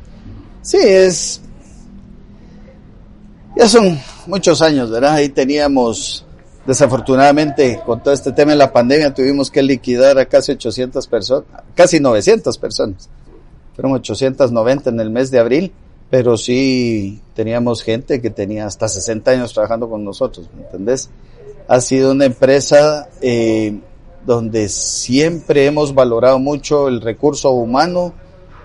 Sí, 0.60 0.78
es... 0.82 1.40
Ya 3.56 3.66
son 3.68 3.98
muchos 4.26 4.60
años, 4.60 4.90
¿verdad? 4.90 5.14
Ahí 5.14 5.30
teníamos, 5.30 6.25
desafortunadamente, 6.66 7.80
con 7.86 8.02
todo 8.02 8.12
este 8.12 8.32
tema 8.32 8.52
de 8.52 8.58
la 8.58 8.72
pandemia, 8.72 9.14
tuvimos 9.14 9.50
que 9.50 9.62
liquidar 9.62 10.18
a 10.18 10.26
casi 10.26 10.52
800 10.52 11.06
personas, 11.06 11.44
casi 11.74 12.00
900 12.00 12.58
personas. 12.58 13.08
Fueron 13.74 13.92
890 13.92 14.90
en 14.90 15.00
el 15.00 15.10
mes 15.10 15.30
de 15.30 15.38
abril, 15.38 15.72
pero 16.10 16.36
sí 16.36 17.20
teníamos 17.34 17.82
gente 17.82 18.20
que 18.20 18.30
tenía 18.30 18.66
hasta 18.66 18.88
60 18.88 19.30
años 19.30 19.52
trabajando 19.52 19.88
con 19.88 20.04
nosotros, 20.04 20.48
¿me 20.56 20.62
entendés? 20.62 21.10
Ha 21.68 21.80
sido 21.80 22.12
una 22.12 22.24
empresa 22.24 23.08
eh, 23.20 23.78
donde 24.24 24.68
siempre 24.68 25.66
hemos 25.66 25.94
valorado 25.94 26.38
mucho 26.38 26.88
el 26.88 27.00
recurso 27.00 27.50
humano, 27.50 28.12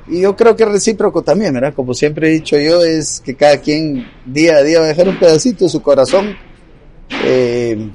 y 0.08 0.22
yo 0.22 0.36
creo 0.36 0.56
que 0.56 0.66
recíproco 0.66 1.22
también, 1.22 1.54
¿verdad? 1.54 1.74
Como 1.76 1.94
siempre 1.94 2.30
he 2.30 2.32
dicho 2.32 2.58
yo, 2.58 2.84
es 2.84 3.22
que 3.22 3.36
cada 3.36 3.58
quien 3.58 4.08
día 4.26 4.58
a 4.58 4.64
día 4.64 4.80
va 4.80 4.86
a 4.86 4.88
dejar 4.90 5.08
un 5.08 5.20
pedacito 5.20 5.66
de 5.66 5.70
su 5.70 5.82
corazón 5.82 6.36
eh, 7.24 7.90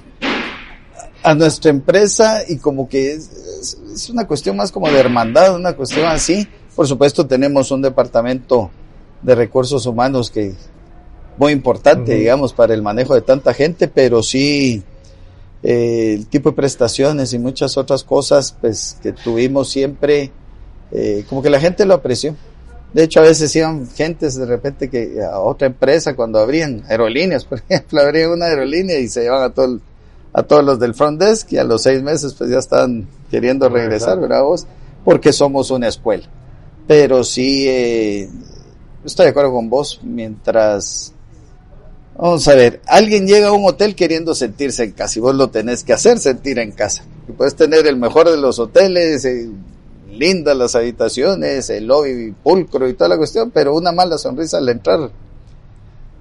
a 1.23 1.35
nuestra 1.35 1.71
empresa 1.71 2.43
y 2.47 2.59
como 2.59 2.89
que 2.89 3.13
es, 3.13 3.79
es, 3.93 4.11
una 4.11 4.27
cuestión 4.27 4.57
más 4.57 4.71
como 4.71 4.89
de 4.89 4.99
hermandad, 4.99 5.55
una 5.57 5.75
cuestión 5.75 6.07
así. 6.07 6.47
Por 6.75 6.87
supuesto 6.87 7.27
tenemos 7.27 7.71
un 7.71 7.83
departamento 7.83 8.71
de 9.23 9.35
recursos 9.35 9.87
humanos 9.87 10.31
que 10.31 10.55
muy 11.39 11.53
importante, 11.53 12.15
digamos, 12.15 12.53
para 12.53 12.75
el 12.75 12.83
manejo 12.83 13.15
de 13.15 13.21
tanta 13.21 13.53
gente, 13.53 13.89
pero 13.89 14.23
sí 14.23 14.83
eh, 15.63 16.15
el 16.15 16.27
tipo 16.27 16.51
de 16.51 16.57
prestaciones 16.57 17.33
y 17.33 17.39
muchas 17.39 17.77
otras 17.77 18.05
cosas, 18.05 18.57
pues 18.61 18.97
que 19.03 19.13
tuvimos 19.13 19.69
siempre, 19.69 20.31
eh, 20.93 21.25
como 21.29 21.43
que 21.43 21.51
la 21.51 21.61
gente 21.61 21.85
lo 21.85 21.95
apreció. 21.95 22.37
De 22.97 23.03
hecho, 23.03 23.21
a 23.21 23.25
veces 23.25 23.55
iban 23.55 23.87
gentes 23.91 24.37
de 24.37 24.47
repente 24.47 24.89
que 24.89 25.23
a 25.23 25.39
otra 25.39 25.67
empresa 25.67 26.17
cuando 26.17 26.39
abrían 26.39 26.83
aerolíneas, 26.89 27.45
por 27.45 27.59
ejemplo, 27.59 28.01
abrían 28.01 28.31
una 28.31 28.47
aerolínea 28.47 28.99
y 28.99 29.07
se 29.09 29.25
llevan 29.25 29.43
a 29.43 29.51
todo 29.51 29.81
a 30.33 30.43
todos 30.43 30.65
los 30.65 30.79
del 30.79 30.95
front 30.95 31.21
desk 31.21 31.53
y 31.53 31.59
a 31.59 31.65
los 31.65 31.83
seis 31.83 32.03
meses 32.03 32.33
pues 32.33 32.49
ya 32.49 32.59
están 32.59 33.07
queriendo 33.31 33.69
regresar, 33.69 34.19
¿verdad 34.19 34.45
vos? 34.45 34.67
Porque 35.05 35.35
somos 35.35 35.71
una 35.71 35.89
escuela. 35.89 36.27
Pero 36.87 37.23
sí, 37.23 37.69
eh, 37.69 38.31
estoy 39.05 39.25
de 39.25 39.31
acuerdo 39.31 39.53
con 39.53 39.69
vos, 39.69 40.01
mientras 40.03 41.13
Vamos 42.17 42.49
a 42.49 42.55
ver, 42.55 42.81
alguien 42.87 43.27
llega 43.27 43.49
a 43.49 43.53
un 43.53 43.67
hotel 43.67 43.95
queriendo 43.95 44.35
sentirse 44.35 44.85
en 44.85 44.93
casa 44.93 45.19
y 45.19 45.21
vos 45.21 45.35
lo 45.35 45.51
tenés 45.51 45.85
que 45.85 45.93
hacer 45.93 46.19
sentir 46.19 46.59
en 46.59 46.73
casa. 46.73 47.05
Y 47.29 47.33
puedes 47.33 47.55
tener 47.57 47.87
el 47.87 47.97
mejor 47.97 48.31
de 48.31 48.39
los 48.39 48.59
hoteles, 48.59 49.23
eh, 49.27 49.51
lindas 50.19 50.57
las 50.57 50.75
habitaciones, 50.75 51.71
el 51.71 51.87
lobby 51.87 52.35
pulcro 52.43 52.89
y 52.89 52.95
toda 52.95 53.11
la 53.11 53.17
cuestión, 53.17 53.51
pero 53.51 53.75
una 53.75 53.93
mala 53.93 54.19
sonrisa 54.19 54.59
al 54.59 54.69
entrar, 54.69 55.11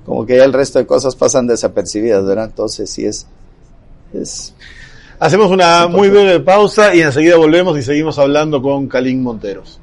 como 0.06 0.26
que 0.26 0.38
ya 0.38 0.44
el 0.44 0.54
resto 0.54 0.80
de 0.80 0.86
cosas 0.86 1.16
pasan 1.16 1.48
desapercibidas, 1.48 2.26
¿verdad? 2.26 2.46
Entonces 2.46 2.90
sí 2.90 3.06
es... 3.06 3.28
es 4.14 4.54
Hacemos 5.18 5.50
una 5.50 5.88
muy 5.88 6.10
breve 6.10 6.42
pausa 6.42 6.94
y 6.94 7.02
enseguida 7.02 7.38
volvemos 7.38 7.78
y 7.78 7.82
seguimos 7.82 8.20
hablando 8.20 8.62
con 8.62 8.88
Kalin 8.88 9.24
Monteros. 9.24 9.80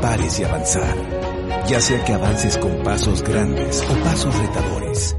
pares 0.00 0.38
de 0.38 0.46
avanzar, 0.46 0.96
ya 1.68 1.80
sea 1.80 2.02
que 2.04 2.12
avances 2.12 2.56
con 2.58 2.82
pasos 2.82 3.22
grandes 3.22 3.84
o 3.88 4.04
pasos 4.04 4.36
retadores. 4.38 5.16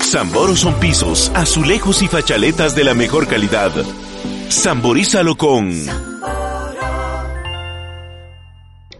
Samboro 0.00 0.56
son 0.56 0.80
pisos, 0.80 1.30
azulejos 1.34 2.00
y 2.00 2.08
fachaletas 2.08 2.74
de 2.74 2.84
la 2.84 2.94
mejor 2.94 3.26
calidad. 3.26 3.70
Samborízalo 4.48 5.36
con 5.36 6.09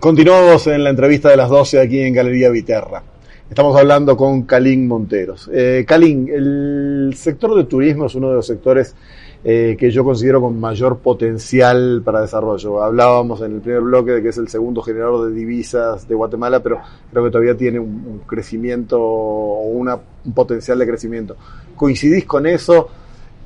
Continuamos 0.01 0.67
en 0.67 0.83
la 0.83 0.89
entrevista 0.89 1.29
de 1.29 1.37
las 1.37 1.51
12 1.51 1.79
aquí 1.79 2.01
en 2.01 2.15
Galería 2.15 2.49
Viterra. 2.49 3.03
Estamos 3.51 3.79
hablando 3.79 4.17
con 4.17 4.45
Calín 4.45 4.89
Monteros. 4.89 5.51
Eh, 5.53 5.85
Calín, 5.87 6.27
el 6.33 7.13
sector 7.15 7.55
de 7.55 7.65
turismo 7.65 8.07
es 8.07 8.15
uno 8.15 8.31
de 8.31 8.37
los 8.37 8.47
sectores 8.47 8.97
eh, 9.45 9.77
que 9.79 9.91
yo 9.91 10.03
considero 10.03 10.41
con 10.41 10.59
mayor 10.59 11.01
potencial 11.01 12.01
para 12.03 12.23
desarrollo. 12.23 12.83
Hablábamos 12.83 13.43
en 13.43 13.57
el 13.57 13.61
primer 13.61 13.83
bloque 13.83 14.13
de 14.13 14.23
que 14.23 14.31
es 14.31 14.39
el 14.39 14.49
segundo 14.49 14.81
generador 14.81 15.29
de 15.29 15.35
divisas 15.35 16.09
de 16.09 16.15
Guatemala, 16.15 16.63
pero 16.63 16.81
creo 17.11 17.25
que 17.25 17.31
todavía 17.31 17.55
tiene 17.55 17.79
un, 17.79 18.23
crecimiento 18.27 18.99
o 18.99 19.65
un 19.65 19.91
potencial 20.35 20.79
de 20.79 20.87
crecimiento. 20.87 21.37
¿Coincidís 21.77 22.25
con 22.25 22.47
eso? 22.47 22.89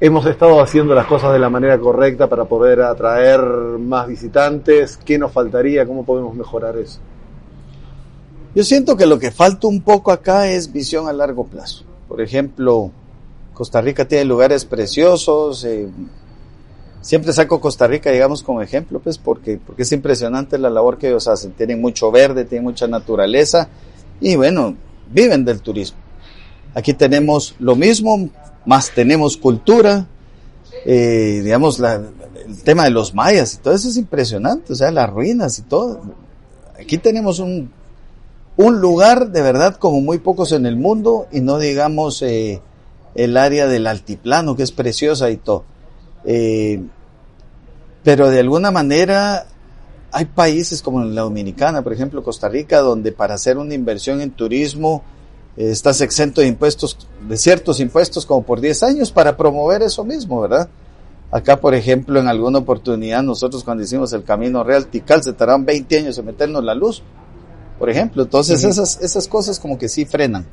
Hemos 0.07 0.27
estado 0.27 0.61
haciendo 0.61 0.95
las 0.95 1.07
cosas 1.07 1.33
de 1.33 1.39
la 1.39 1.49
manera 1.49 1.79
correcta 1.79 2.29
para 2.29 2.45
poder 2.45 2.83
atraer 2.83 3.41
más 3.41 4.07
visitantes. 4.07 4.99
¿Qué 4.99 5.19
nos 5.19 5.33
faltaría? 5.33 5.87
¿Cómo 5.87 6.05
podemos 6.05 6.35
mejorar 6.35 6.77
eso? 6.77 6.99
Yo 8.55 8.65
siento 8.65 8.99
que 8.99 9.07
lo 9.07 9.19
que 9.19 9.31
falta 9.31 9.67
un 9.67 9.81
poco 9.81 10.13
acá 10.13 10.51
es 10.51 10.71
visión 10.71 11.09
a 11.09 11.13
largo 11.15 11.47
plazo. 11.47 11.85
Por 12.07 12.21
ejemplo, 12.21 12.91
Costa 13.55 13.81
Rica 13.81 14.07
tiene 14.07 14.27
lugares 14.27 14.67
preciosos. 14.67 15.65
Eh, 15.65 15.89
siempre 17.01 17.33
saco 17.33 17.59
Costa 17.59 17.87
Rica, 17.87 18.11
digamos, 18.11 18.43
como 18.43 18.61
ejemplo, 18.61 19.01
pues, 19.01 19.17
porque, 19.17 19.59
porque 19.65 19.85
es 19.85 19.93
impresionante 19.93 20.59
la 20.59 20.69
labor 20.69 20.99
que 20.99 21.09
ellos 21.09 21.29
hacen. 21.29 21.53
Tienen 21.53 21.81
mucho 21.81 22.13
verde, 22.13 22.45
tienen 22.45 22.65
mucha 22.65 22.87
naturaleza 22.87 23.69
y, 24.21 24.37
bueno, 24.37 24.77
viven 25.11 25.47
del 25.47 25.63
turismo. 25.63 26.04
Aquí 26.75 26.93
tenemos 26.93 27.55
lo 27.59 27.77
mismo, 27.77 28.29
más 28.67 28.91
tenemos 28.91 29.37
cultura, 29.37 30.07
eh, 30.85 31.41
digamos, 31.43 31.81
el 31.81 32.63
tema 32.63 32.85
de 32.85 32.91
los 32.91 33.15
mayas 33.15 33.55
y 33.55 33.59
todo 33.59 33.75
eso 33.75 33.89
es 33.89 33.97
impresionante, 33.97 34.73
o 34.73 34.77
sea, 34.77 34.91
las 34.91 35.09
ruinas 35.09 35.59
y 35.59 35.63
todo. 35.63 36.03
Aquí 36.79 36.99
tenemos 36.99 37.39
un, 37.39 37.71
un 38.57 38.81
lugar 38.81 39.31
de 39.31 39.43
verdad 39.43 39.77
como 39.77 40.01
muy 40.01 40.19
pocos 40.19 40.53
en 40.53 40.67
el 40.67 40.77
mundo 40.77 41.27
y 41.33 41.41
no 41.41 41.59
digamos 41.59 42.23
eh, 42.23 42.61
el 43.15 43.37
área 43.37 43.67
del 43.67 43.87
altiplano 43.87 44.57
que 44.57 44.65
es 44.65 44.73
preciosa 44.73 45.31
y 45.31 45.37
todo. 45.37 45.65
Eh, 46.25 46.83
pero 48.03 48.31
de 48.31 48.41
alguna 48.41 48.71
manera 48.71 49.47
hay 50.13 50.27
países 50.27 50.83
como 50.83 51.03
la 51.05 51.23
Dominicana, 51.23 51.83
por 51.83 51.93
ejemplo 51.93 52.23
Costa 52.23 52.49
Rica, 52.49 52.81
donde 52.81 53.13
para 53.13 53.35
hacer 53.35 53.59
una 53.59 53.75
inversión 53.75 54.21
en 54.21 54.31
turismo 54.31 55.03
estás 55.57 56.01
exento 56.01 56.41
de 56.41 56.49
impuestos, 56.49 56.97
de 57.29 57.37
ciertos 57.37 57.81
impuestos 57.81 58.27
como 58.27 58.43
por 58.43 58.61
10 58.61 58.83
años 58.83 59.13
para 59.13 59.37
promover 59.37 59.83
eso 59.83 60.05
mismo, 60.05 60.41
¿verdad? 60.41 60.69
Acá, 61.31 61.61
por 61.61 61.75
ejemplo, 61.75 62.21
en 62.21 62.29
alguna 62.29 62.61
oportunidad 62.61 63.23
nosotros 63.23 63.65
cuando 63.65 63.83
hicimos 63.83 64.13
el 64.13 64.25
Camino 64.25 64.63
Real 64.63 64.87
Tical 64.87 65.23
se 65.23 65.33
tardaron 65.33 65.65
20 65.65 65.99
años 65.99 66.19
en 66.19 66.27
meternos 66.27 66.63
la 66.63 66.75
luz, 66.75 67.03
por 67.79 67.91
ejemplo. 67.91 68.23
Entonces 68.23 68.63
esas, 68.65 69.01
esas 69.01 69.27
cosas 69.27 69.59
como 69.59 69.79
que 69.79 69.89
sí 69.89 70.05
frenan. 70.05 70.47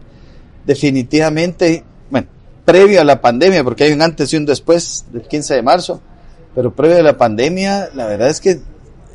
Definitivamente, 0.66 1.84
bueno, 2.10 2.28
previo 2.66 3.02
a 3.02 3.04
la 3.04 3.22
pandemia, 3.22 3.64
porque 3.64 3.84
hay 3.84 3.92
un 3.92 4.02
antes 4.02 4.34
y 4.34 4.38
un 4.38 4.46
después 4.46 5.06
del 5.12 5.24
15 5.24 5.56
de 5.56 5.62
marzo, 5.62 6.02
pero 6.56 6.74
previo 6.74 6.98
a 6.98 7.04
la 7.04 7.18
pandemia, 7.18 7.90
la 7.94 8.08
verdad 8.08 8.30
es 8.30 8.42
que 8.42 8.60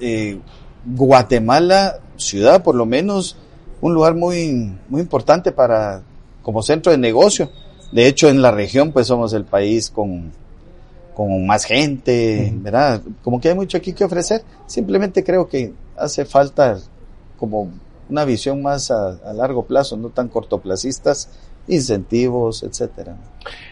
eh, 0.00 0.38
Guatemala, 0.84 2.00
ciudad 2.16 2.62
por 2.62 2.74
lo 2.74 2.86
menos, 2.86 3.36
un 3.80 3.94
lugar 3.94 4.14
muy, 4.14 4.72
muy 4.88 5.00
importante 5.00 5.52
para, 5.52 6.02
como 6.42 6.62
centro 6.62 6.92
de 6.92 6.98
negocio. 6.98 7.50
De 7.92 8.06
hecho, 8.06 8.28
en 8.28 8.42
la 8.42 8.50
región, 8.50 8.92
pues 8.92 9.06
somos 9.06 9.32
el 9.32 9.44
país 9.44 9.90
con, 9.90 10.32
con 11.14 11.46
más 11.46 11.64
gente, 11.64 12.52
¿verdad? 12.56 13.00
Como 13.22 13.40
que 13.40 13.48
hay 13.50 13.54
mucho 13.54 13.76
aquí 13.78 13.92
que 13.92 14.04
ofrecer. 14.04 14.42
Simplemente 14.66 15.22
creo 15.22 15.48
que 15.48 15.72
hace 15.96 16.24
falta 16.24 16.78
como 17.38 17.70
una 18.08 18.24
visión 18.24 18.62
más 18.62 18.90
a, 18.90 19.10
a 19.24 19.32
largo 19.32 19.64
plazo, 19.64 19.96
no 19.96 20.08
tan 20.10 20.28
cortoplacistas, 20.28 21.28
incentivos, 21.68 22.62
etcétera. 22.62 23.16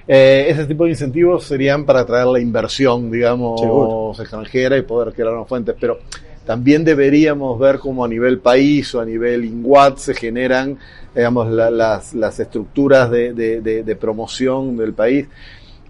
Eh, 0.07 0.47
ese 0.49 0.67
tipo 0.67 0.85
de 0.85 0.91
incentivos 0.91 1.45
serían 1.45 1.85
para 1.85 2.01
atraer 2.01 2.27
la 2.27 2.41
inversión, 2.41 3.11
digamos, 3.11 3.61
Seguro. 3.61 4.13
extranjera 4.19 4.77
y 4.77 4.83
poder 4.83 5.15
crear 5.15 5.33
una 5.33 5.45
fuente, 5.45 5.75
pero 5.75 5.99
también 6.45 6.85
deberíamos 6.85 7.59
ver 7.59 7.79
cómo 7.79 8.05
a 8.05 8.09
nivel 8.09 8.39
país 8.39 8.95
o 8.95 9.01
a 9.01 9.05
nivel 9.05 9.45
INGUAT 9.45 9.97
se 9.99 10.15
generan, 10.15 10.79
digamos, 11.15 11.51
la, 11.51 11.71
las, 11.71 12.15
las, 12.15 12.39
estructuras 12.39 13.11
de, 13.11 13.33
de, 13.33 13.61
de, 13.61 13.83
de, 13.83 13.97
promoción 13.97 14.77
del 14.77 14.93
país 14.93 15.27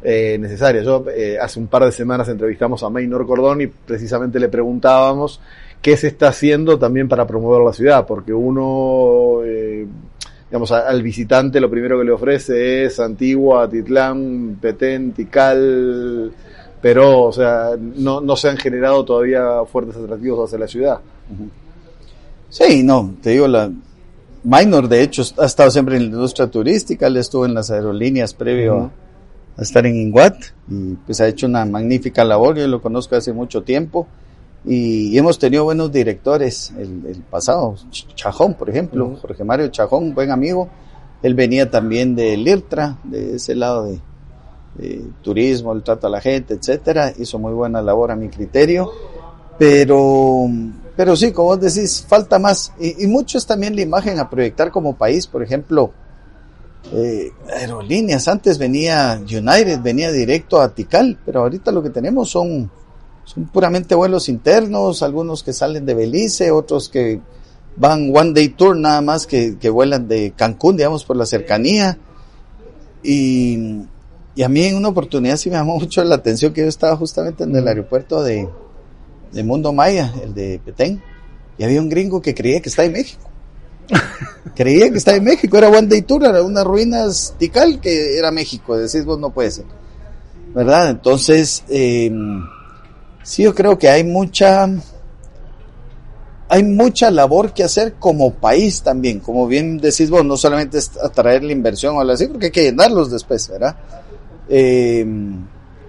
eh, 0.02 0.36
necesarias. 0.38 0.84
Yo 0.84 1.04
eh, 1.14 1.38
hace 1.40 1.58
un 1.58 1.66
par 1.66 1.84
de 1.84 1.92
semanas 1.92 2.28
entrevistamos 2.28 2.82
a 2.82 2.90
Maynor 2.90 3.26
Cordón 3.26 3.62
y 3.62 3.66
precisamente 3.66 4.38
le 4.38 4.48
preguntábamos 4.48 5.40
qué 5.82 5.96
se 5.96 6.08
está 6.08 6.28
haciendo 6.28 6.78
también 6.78 7.08
para 7.08 7.26
promover 7.26 7.62
la 7.62 7.72
ciudad, 7.72 8.06
porque 8.06 8.32
uno, 8.32 9.40
eh, 9.44 9.86
digamos, 10.48 10.70
al 10.72 11.02
visitante 11.02 11.60
lo 11.60 11.68
primero 11.68 11.98
que 11.98 12.04
le 12.04 12.12
ofrece 12.12 12.84
es 12.84 13.00
Antigua, 13.00 13.68
Titlán, 13.68 14.56
Petén, 14.60 15.12
Tikal, 15.12 16.32
pero, 16.84 17.22
o 17.22 17.32
sea, 17.32 17.70
no, 17.80 18.20
no 18.20 18.36
se 18.36 18.50
han 18.50 18.58
generado 18.58 19.06
todavía 19.06 19.64
fuertes 19.72 19.96
atractivos 19.96 20.46
hacia 20.46 20.58
la 20.58 20.68
ciudad. 20.68 20.98
Sí, 22.50 22.82
no, 22.82 23.14
te 23.22 23.30
digo, 23.30 23.48
la 23.48 23.70
Minor 24.42 24.86
de 24.86 25.00
hecho 25.00 25.22
ha 25.38 25.46
estado 25.46 25.70
siempre 25.70 25.96
en 25.96 26.02
la 26.02 26.16
industria 26.16 26.46
turística, 26.46 27.06
él 27.06 27.16
estuvo 27.16 27.46
en 27.46 27.54
las 27.54 27.70
aerolíneas 27.70 28.34
previo 28.34 28.76
uh 28.76 28.80
-huh. 28.80 28.90
a, 29.56 29.62
estar 29.62 29.86
en 29.86 29.96
Inguat 29.96 30.36
y 30.68 30.92
pues 31.06 31.22
ha 31.22 31.26
hecho 31.26 31.46
una 31.46 31.64
magnífica 31.64 32.22
labor, 32.22 32.58
yo 32.58 32.68
lo 32.68 32.82
conozco 32.82 33.16
hace 33.16 33.32
mucho 33.32 33.62
tiempo 33.62 34.06
y 34.66 35.16
hemos 35.16 35.38
tenido 35.38 35.64
buenos 35.64 35.90
directores 35.90 36.70
el, 36.78 37.06
el 37.06 37.22
pasado, 37.30 37.76
Chajón 38.14 38.52
por 38.52 38.68
ejemplo, 38.68 39.06
uh 39.06 39.12
-huh. 39.12 39.20
Jorge 39.22 39.42
Mario 39.42 39.68
Chajón, 39.68 40.14
buen 40.14 40.30
amigo, 40.30 40.68
él 41.22 41.34
venía 41.34 41.70
también 41.70 42.14
del 42.14 42.46
IRTRA, 42.46 42.98
de 43.04 43.36
ese 43.36 43.54
lado 43.54 43.84
de, 43.84 44.00
de 44.76 45.04
turismo, 45.22 45.72
el 45.72 45.82
trato 45.82 46.06
a 46.06 46.10
la 46.10 46.20
gente, 46.20 46.54
etcétera, 46.54 47.12
hizo 47.16 47.38
muy 47.38 47.52
buena 47.52 47.80
labor 47.80 48.10
a 48.10 48.16
mi 48.16 48.28
criterio, 48.28 48.90
pero, 49.58 50.46
pero 50.96 51.16
sí, 51.16 51.32
como 51.32 51.56
decís, 51.56 52.04
falta 52.08 52.38
más, 52.38 52.72
y, 52.78 53.04
y 53.04 53.06
mucho 53.06 53.38
es 53.38 53.46
también 53.46 53.76
la 53.76 53.82
imagen 53.82 54.18
a 54.18 54.28
proyectar 54.28 54.70
como 54.70 54.96
país, 54.96 55.26
por 55.26 55.42
ejemplo, 55.42 55.92
eh, 56.92 57.32
aerolíneas, 57.50 58.28
antes 58.28 58.58
venía 58.58 59.18
United, 59.20 59.80
venía 59.80 60.12
directo 60.12 60.60
a 60.60 60.74
Tikal, 60.74 61.18
pero 61.24 61.40
ahorita 61.40 61.72
lo 61.72 61.82
que 61.82 61.90
tenemos 61.90 62.30
son, 62.30 62.70
son 63.24 63.46
puramente 63.46 63.94
vuelos 63.94 64.28
internos, 64.28 65.02
algunos 65.02 65.42
que 65.42 65.52
salen 65.52 65.86
de 65.86 65.94
Belice, 65.94 66.50
otros 66.50 66.90
que 66.90 67.20
van 67.76 68.12
one 68.14 68.32
day 68.32 68.50
tour 68.50 68.76
nada 68.76 69.00
más 69.00 69.26
que, 69.26 69.56
que 69.58 69.70
vuelan 69.70 70.06
de 70.08 70.32
Cancún, 70.36 70.76
digamos, 70.76 71.04
por 71.04 71.16
la 71.16 71.26
cercanía, 71.26 71.96
y, 73.02 73.80
y 74.36 74.42
a 74.42 74.48
mí 74.48 74.64
en 74.64 74.76
una 74.76 74.88
oportunidad 74.88 75.36
sí 75.36 75.48
me 75.48 75.56
llamó 75.56 75.78
mucho 75.78 76.02
la 76.02 76.16
atención 76.16 76.52
que 76.52 76.62
yo 76.62 76.68
estaba 76.68 76.96
justamente 76.96 77.44
en 77.44 77.54
el 77.54 77.66
aeropuerto 77.68 78.22
de, 78.22 78.48
de 79.32 79.44
Mundo 79.44 79.72
Maya, 79.72 80.12
el 80.22 80.34
de 80.34 80.60
Petén, 80.64 81.02
y 81.56 81.64
había 81.64 81.80
un 81.80 81.88
gringo 81.88 82.20
que 82.20 82.34
creía 82.34 82.60
que 82.60 82.68
estaba 82.68 82.86
en 82.86 82.92
México. 82.92 83.22
creía 84.56 84.90
que 84.90 84.98
estaba 84.98 85.16
en 85.16 85.24
México, 85.24 85.56
era 85.56 85.68
One 85.68 85.86
Day 85.86 86.02
Tour, 86.02 86.24
era 86.24 86.42
unas 86.42 86.64
ruinas 86.64 87.34
Tikal 87.38 87.80
que 87.80 88.18
era 88.18 88.30
México, 88.30 88.76
decís 88.76 89.04
vos 89.04 89.18
no 89.18 89.30
puede 89.30 89.50
ser. 89.50 89.66
¿Verdad? 90.52 90.90
Entonces, 90.90 91.64
eh, 91.68 92.10
sí 93.22 93.42
yo 93.42 93.54
creo 93.54 93.78
que 93.78 93.88
hay 93.88 94.04
mucha, 94.04 94.68
hay 96.48 96.62
mucha 96.62 97.10
labor 97.10 97.52
que 97.52 97.64
hacer 97.64 97.94
como 97.94 98.34
país 98.34 98.82
también, 98.82 99.20
como 99.20 99.46
bien 99.46 99.78
decís 99.78 100.10
vos, 100.10 100.24
no 100.24 100.36
solamente 100.36 100.78
es 100.78 100.92
atraer 101.02 101.42
la 101.44 101.52
inversión 101.52 101.96
o 101.96 102.00
algo 102.00 102.12
así, 102.12 102.26
porque 102.26 102.46
hay 102.46 102.52
que 102.52 102.62
llenarlos 102.64 103.10
después, 103.10 103.48
¿verdad? 103.48 103.76
Eh, 104.48 105.06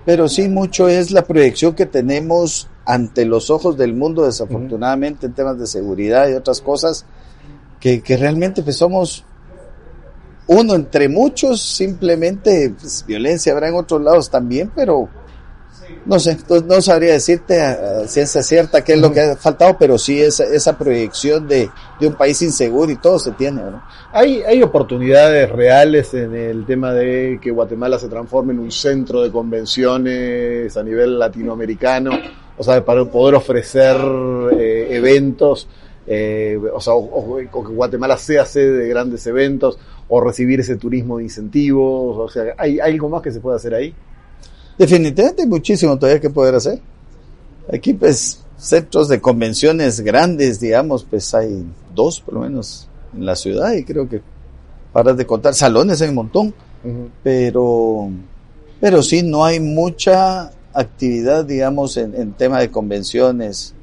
pero 0.06 0.30
sí 0.30 0.48
mucho 0.48 0.88
es 0.88 1.12
la 1.12 1.26
proyección 1.26 1.74
que 1.74 1.86
tenemos 1.86 2.68
ante 2.86 3.26
los 3.26 3.50
ojos 3.50 3.78
del 3.78 3.96
mundo, 3.96 4.26
desafortunadamente, 4.26 5.26
en 5.26 5.34
temas 5.34 5.58
de 5.58 5.66
seguridad 5.66 6.30
y 6.30 6.34
otras 6.34 6.62
cosas, 6.62 7.06
que, 7.80 8.02
que 8.02 8.16
realmente 8.16 8.62
pues 8.62 8.78
somos 8.78 9.26
uno 10.48 10.76
entre 10.76 11.10
muchos, 11.10 11.62
simplemente 11.62 12.74
pues, 12.80 13.04
violencia 13.08 13.52
habrá 13.52 13.70
en 13.70 13.76
otros 13.76 14.02
lados 14.02 14.30
también, 14.30 14.72
pero 14.76 15.10
no 16.06 16.20
sé, 16.20 16.38
no, 16.66 16.82
sabría 16.82 17.14
decirte 17.14 17.62
a, 17.62 18.02
a, 18.02 18.08
ciencia 18.08 18.44
cierta 18.44 18.84
qué 18.84 18.94
es 18.94 19.02
lo 19.02 19.12
que 19.12 19.22
ha 19.22 19.36
faltado, 19.36 19.76
pero 19.78 19.98
sí 19.98 20.22
esa, 20.22 20.44
esa 20.44 20.78
proyección 20.78 21.48
de, 21.48 21.70
de 22.00 22.08
un 22.08 22.14
país 22.14 22.42
inseguro 22.42 22.92
y 22.92 22.98
todo 22.98 23.18
se 23.18 23.32
tiene. 23.32 23.62
¿no? 23.62 23.82
¿Hay, 24.12 24.42
¿Hay 24.44 24.62
oportunidades 24.62 25.50
reales 25.50 26.14
en 26.14 26.36
el 26.36 26.66
tema 26.66 26.94
de 26.94 27.40
que 27.42 27.52
Guatemala 27.52 27.98
se 27.98 28.08
transforme 28.08 28.54
en 28.54 28.60
un 28.60 28.72
centro 28.72 29.22
de 29.22 29.32
convenciones 29.32 30.76
a 30.78 30.84
nivel 30.84 31.18
latinoamericano? 31.18 32.12
O 32.58 32.64
sea, 32.64 32.84
para 32.86 33.04
poder 33.06 33.36
ofrecer 33.36 33.98
eh, 34.58 34.88
eventos, 34.92 35.68
eh, 36.08 36.60
o 36.74 36.80
sea, 36.80 36.94
o, 36.94 37.38
que 37.38 37.48
Guatemala 37.48 38.18
sea 38.18 38.46
sede 38.46 38.78
de 38.78 38.90
grandes 38.90 39.26
eventos, 39.28 39.78
o 40.08 40.22
recibir 40.22 40.60
ese 40.60 40.76
turismo 40.76 41.18
de 41.18 41.24
incentivos, 41.24 42.18
o 42.18 42.30
sea, 42.30 42.54
¿hay, 42.58 42.80
¿hay 42.80 42.94
algo 42.94 43.10
más 43.10 43.24
que 43.24 43.32
se 43.32 43.40
puede 43.40 43.58
hacer 43.58 43.74
ahí? 43.74 43.94
Definitivamente 44.78 45.44
hay 45.44 45.48
muchísimo 45.48 45.98
todavía 45.98 46.20
que 46.22 46.30
poder 46.30 46.56
hacer. 46.56 46.82
Aquí 47.72 47.94
pues 47.94 48.42
centros 48.58 49.08
de 49.08 49.22
convenciones 49.22 50.02
grandes, 50.02 50.60
digamos, 50.60 51.04
pues 51.04 51.34
hay 51.34 51.66
dos 51.94 52.20
por 52.20 52.36
lo 52.36 52.40
menos 52.42 52.88
en 53.16 53.26
la 53.26 53.36
ciudad 53.36 53.74
y 53.74 53.84
creo 53.84 54.08
que 54.08 54.22
paras 54.92 55.18
de 55.18 55.26
contar 55.26 55.54
salones 55.54 56.02
hay 56.02 56.10
un 56.10 56.16
montón, 56.16 56.48
uh 56.84 56.88
-huh. 56.88 57.10
pero 57.24 58.10
pero 58.80 59.02
sí 59.04 59.24
no 59.24 59.46
hay 59.46 59.60
mucha 59.60 60.52
actividad, 60.74 61.46
digamos, 61.46 61.98
en, 61.98 62.14
en 62.16 62.34
tema 62.34 62.60
de 62.60 62.70
convenciones 62.72 63.75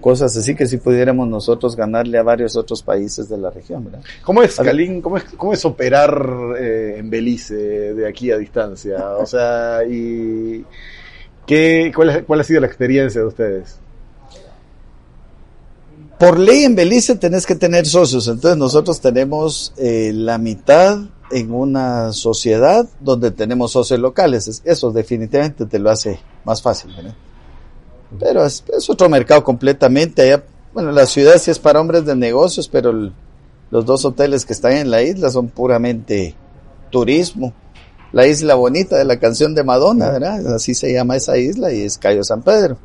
cosas 0.00 0.36
así 0.36 0.54
que 0.54 0.66
si 0.66 0.78
pudiéramos 0.78 1.28
nosotros 1.28 1.76
ganarle 1.76 2.18
a 2.18 2.22
varios 2.22 2.56
otros 2.56 2.82
países 2.82 3.28
de 3.28 3.38
la 3.38 3.50
región. 3.50 3.84
¿verdad? 3.84 4.00
¿Cómo 4.22 4.42
es, 4.42 4.56
Kalin, 4.56 5.00
cómo 5.00 5.16
es, 5.16 5.24
cómo 5.36 5.52
es 5.52 5.64
operar 5.64 6.56
eh, 6.58 6.96
en 6.98 7.10
Belice 7.10 7.54
de 7.54 8.08
aquí 8.08 8.30
a 8.30 8.36
distancia? 8.36 9.16
O 9.16 9.26
sea, 9.26 9.80
y 9.88 10.64
qué, 11.46 11.92
¿cuál 11.94 12.40
ha 12.40 12.44
sido 12.44 12.60
la 12.60 12.66
experiencia 12.66 13.20
de 13.20 13.26
ustedes? 13.26 13.78
Por 16.18 16.38
ley 16.38 16.64
en 16.64 16.74
Belice 16.74 17.16
tenés 17.16 17.46
que 17.46 17.54
tener 17.54 17.86
socios, 17.86 18.28
entonces 18.28 18.58
nosotros 18.58 19.00
tenemos 19.00 19.72
eh, 19.78 20.12
la 20.14 20.36
mitad 20.36 20.98
en 21.30 21.50
una 21.50 22.12
sociedad 22.12 22.86
donde 23.00 23.30
tenemos 23.30 23.72
socios 23.72 24.00
locales. 24.00 24.60
Eso 24.64 24.90
definitivamente 24.90 25.64
te 25.64 25.78
lo 25.78 25.90
hace 25.90 26.20
más 26.44 26.60
fácil. 26.60 26.94
¿verdad? 26.94 27.14
Pero 28.18 28.44
es, 28.44 28.64
es, 28.76 28.90
otro 28.90 29.08
mercado 29.08 29.44
completamente. 29.44 30.22
Allá, 30.22 30.42
bueno, 30.72 30.90
la 30.92 31.06
ciudad 31.06 31.38
sí 31.38 31.50
es 31.50 31.58
para 31.58 31.80
hombres 31.80 32.04
de 32.04 32.16
negocios, 32.16 32.68
pero 32.68 32.90
el, 32.90 33.12
los 33.70 33.86
dos 33.86 34.04
hoteles 34.04 34.44
que 34.44 34.52
están 34.52 34.72
en 34.72 34.90
la 34.90 35.02
isla 35.02 35.30
son 35.30 35.48
puramente 35.48 36.34
turismo. 36.90 37.52
La 38.12 38.26
isla 38.26 38.56
bonita 38.56 38.96
de 38.96 39.04
la 39.04 39.18
canción 39.20 39.54
de 39.54 39.62
Madonna, 39.62 40.10
¿verdad? 40.10 40.54
Así 40.54 40.74
se 40.74 40.92
llama 40.92 41.16
esa 41.16 41.38
isla 41.38 41.72
y 41.72 41.82
es 41.82 41.96
Cayo 41.96 42.24
San 42.24 42.42
Pedro. 42.42 42.76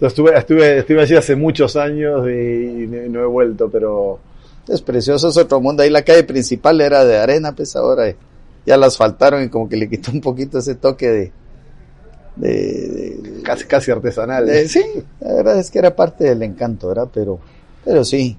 Estuve, 0.00 0.36
estuve, 0.38 0.78
estuve 0.78 1.02
allí 1.02 1.14
hace 1.14 1.36
muchos 1.36 1.76
años 1.76 2.26
y 2.26 2.86
no 3.10 3.20
he 3.20 3.26
vuelto, 3.26 3.68
pero... 3.70 4.18
Es 4.66 4.80
precioso, 4.80 5.28
es 5.28 5.36
otro 5.36 5.60
mundo. 5.60 5.82
Ahí 5.82 5.90
la 5.90 6.02
calle 6.02 6.22
principal 6.22 6.80
era 6.80 7.04
de 7.04 7.18
arena, 7.18 7.54
pues 7.54 7.76
ahora 7.76 8.14
ya 8.64 8.76
la 8.76 8.86
asfaltaron 8.86 9.42
y 9.42 9.48
como 9.48 9.68
que 9.68 9.76
le 9.76 9.88
quitó 9.88 10.10
un 10.12 10.20
poquito 10.20 10.58
ese 10.58 10.74
toque 10.76 11.08
de, 11.10 11.32
de, 12.36 13.18
de, 13.22 13.42
casi 13.42 13.64
casi 13.66 13.90
artesanal. 13.90 14.46
De, 14.46 14.68
sí, 14.68 14.82
la 15.20 15.34
verdad 15.34 15.58
es 15.58 15.70
que 15.70 15.78
era 15.78 15.94
parte 15.94 16.24
del 16.24 16.42
encanto, 16.42 16.88
¿verdad? 16.88 17.08
Pero, 17.12 17.38
pero 17.84 18.04
sí, 18.04 18.36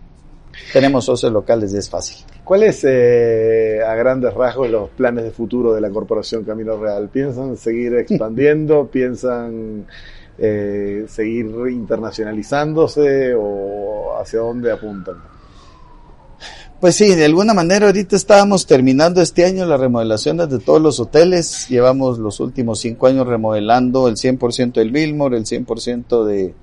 tenemos 0.73 1.05
socios 1.05 1.31
locales 1.31 1.73
y 1.73 1.77
es 1.77 1.89
fácil. 1.89 2.25
¿Cuáles 2.43 2.83
eh, 2.83 3.79
a 3.85 3.93
grandes 3.95 4.33
rasgos 4.33 4.69
los 4.69 4.89
planes 4.89 5.23
de 5.23 5.31
futuro 5.31 5.73
de 5.73 5.81
la 5.81 5.89
Corporación 5.89 6.43
Camino 6.43 6.77
Real? 6.77 7.09
¿Piensan 7.09 7.55
seguir 7.55 7.95
expandiendo? 7.95 8.87
¿Piensan 8.91 9.85
eh, 10.37 11.05
seguir 11.07 11.45
internacionalizándose 11.69 13.33
o 13.35 14.17
hacia 14.19 14.39
dónde 14.39 14.71
apuntan? 14.71 15.15
Pues 16.81 16.95
sí, 16.95 17.13
de 17.13 17.25
alguna 17.25 17.53
manera 17.53 17.85
ahorita 17.85 18.15
estábamos 18.15 18.65
terminando 18.65 19.21
este 19.21 19.45
año 19.45 19.67
las 19.67 19.79
remodelaciones 19.79 20.49
de 20.49 20.57
todos 20.57 20.81
los 20.81 20.99
hoteles. 20.99 21.67
Llevamos 21.69 22.17
los 22.17 22.39
últimos 22.39 22.79
cinco 22.79 23.05
años 23.05 23.27
remodelando 23.27 24.07
el 24.07 24.15
100% 24.15 24.73
del 24.73 24.89
Billmore, 24.89 25.37
el 25.37 25.45
100% 25.45 26.25
de, 26.25 26.55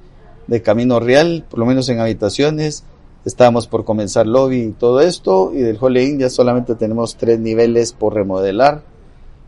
de 0.49 0.63
Camino 0.63 0.99
Real, 0.99 1.45
por 1.49 1.61
lo 1.61 1.67
menos 1.67 1.89
en 1.89 2.01
habitaciones. 2.01 2.83
Estábamos 3.25 3.69
por 3.69 3.85
comenzar 3.85 4.27
lobby 4.27 4.63
y 4.63 4.73
todo 4.73 5.01
esto. 5.03 5.53
Y 5.55 5.59
del 5.59 5.79
Holiday 5.81 6.09
Inn 6.09 6.19
ya 6.19 6.31
solamente 6.31 6.75
tenemos 6.75 7.15
tres 7.15 7.39
niveles 7.39 7.93
por 7.93 8.15
remodelar 8.15 8.83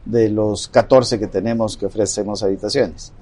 de 0.05 0.29
los 0.29 0.69
14 0.69 1.19
que 1.19 1.27
tenemos 1.27 1.77
que 1.77 1.87
ofrecemos 1.87 2.45
habitaciones. 2.45 3.13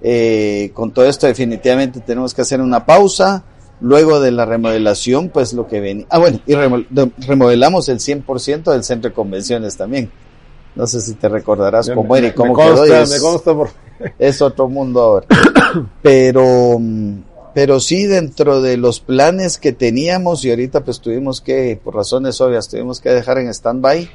Eh, 0.00 0.70
con 0.74 0.92
todo 0.92 1.06
esto 1.06 1.26
definitivamente 1.26 1.98
tenemos 1.98 2.32
que 2.34 2.42
hacer 2.42 2.60
una 2.60 2.86
pausa 2.86 3.42
Luego 3.80 4.20
de 4.20 4.30
la 4.30 4.44
remodelación, 4.44 5.28
pues 5.28 5.52
lo 5.52 5.66
que 5.66 5.80
venía. 5.80 6.06
Ah, 6.08 6.18
bueno, 6.18 6.40
y 6.46 6.54
remodelamos 6.54 7.88
el 7.88 7.98
100% 7.98 8.72
del 8.72 8.84
centro 8.84 9.10
de 9.10 9.14
convenciones 9.14 9.76
también. 9.76 10.10
No 10.74 10.86
sé 10.86 11.00
si 11.00 11.14
te 11.14 11.28
recordarás 11.28 11.90
cómo 11.90 12.16
era 12.16 12.28
y 12.28 12.32
cómo 12.32 12.56
quedó. 12.56 12.84
Es 14.18 14.42
otro 14.42 14.68
mundo 14.68 15.00
ahora. 15.00 15.26
pero, 16.02 16.80
pero 17.54 17.78
sí, 17.78 18.06
dentro 18.06 18.60
de 18.60 18.76
los 18.76 18.98
planes 18.98 19.58
que 19.58 19.72
teníamos, 19.72 20.44
y 20.44 20.50
ahorita 20.50 20.84
pues 20.84 21.00
tuvimos 21.00 21.40
que, 21.40 21.78
por 21.82 21.94
razones 21.94 22.40
obvias, 22.40 22.68
tuvimos 22.68 23.00
que 23.00 23.10
dejar 23.10 23.38
en 23.38 23.48
stand-by. 23.48 24.10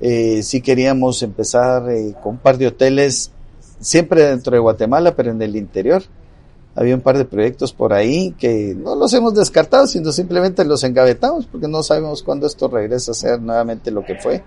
Eh, 0.00 0.42
sí 0.42 0.60
queríamos 0.60 1.22
empezar 1.22 1.88
eh, 1.90 2.14
con 2.20 2.32
un 2.32 2.38
par 2.38 2.58
de 2.58 2.66
hoteles, 2.66 3.30
siempre 3.80 4.22
dentro 4.22 4.54
de 4.54 4.58
Guatemala, 4.58 5.14
pero 5.14 5.30
en 5.30 5.40
el 5.40 5.54
interior 5.54 6.02
había 6.74 6.94
un 6.94 7.02
par 7.02 7.18
de 7.18 7.24
proyectos 7.24 7.72
por 7.72 7.92
ahí 7.92 8.34
que 8.38 8.74
no 8.74 8.94
los 8.94 9.12
hemos 9.12 9.34
descartado, 9.34 9.86
sino 9.86 10.10
simplemente 10.10 10.64
los 10.64 10.82
engavetamos 10.84 11.46
porque 11.46 11.68
no 11.68 11.82
sabemos 11.82 12.22
cuándo 12.22 12.46
esto 12.46 12.68
regresa 12.68 13.12
a 13.12 13.14
ser 13.14 13.40
nuevamente 13.40 13.90
lo 13.90 14.04
que 14.04 14.16
fue. 14.16 14.42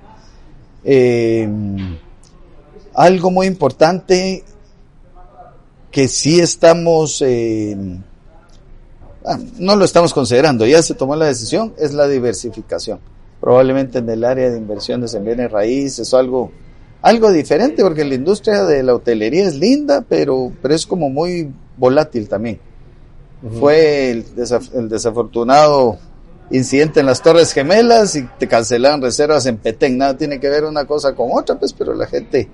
Eh, 0.84 1.48
algo 2.94 3.32
muy 3.32 3.48
importante 3.48 4.44
que 5.92 6.08
sí 6.08 6.40
estamos, 6.40 7.22
eh, 7.22 7.78
ah, 9.26 9.38
no 9.58 9.76
lo 9.76 9.86
estamos 9.86 10.14
considerando, 10.14 10.66
ya 10.66 10.82
se 10.82 10.96
tomó 10.96 11.16
la 11.16 11.26
decisión, 11.28 11.74
es 11.78 11.94
la 11.94 12.08
diversificación. 12.08 13.00
Probablemente 13.40 14.00
en 14.00 14.10
el 14.10 14.24
área 14.24 14.50
de 14.50 14.58
inversiones 14.58 15.14
en 15.14 15.26
bienes 15.26 15.52
raíces 15.52 16.12
o 16.14 16.18
algo, 16.18 16.52
algo 17.02 17.32
diferente, 17.32 17.84
porque 17.84 18.04
la 18.04 18.16
industria 18.16 18.64
de 18.64 18.82
la 18.82 18.96
hotelería 18.96 19.46
es 19.46 19.56
linda, 19.56 20.04
pero, 20.08 20.52
pero 20.62 20.74
es 20.74 20.88
como 20.88 21.10
muy 21.10 21.54
volátil 21.78 22.28
también. 22.28 22.60
Fue 23.60 24.12
el, 24.12 24.26
desafortunado 24.90 25.98
incidente 26.50 27.00
en 27.00 27.06
las 27.06 27.22
Torres 27.22 27.54
Gemelas 27.54 28.16
y 28.16 28.28
te 28.40 28.48
cancelaron 28.48 29.02
reservas 29.02 29.46
en 29.46 29.58
Petén. 29.58 29.98
Nada 29.98 30.18
tiene 30.18 30.40
que 30.40 30.50
ver 30.50 30.64
una 30.64 30.86
cosa 30.86 31.14
con 31.14 31.30
otra, 31.32 31.58
pues, 31.60 31.74
pero 31.74 31.94
la 31.94 32.08
gente 32.08 32.50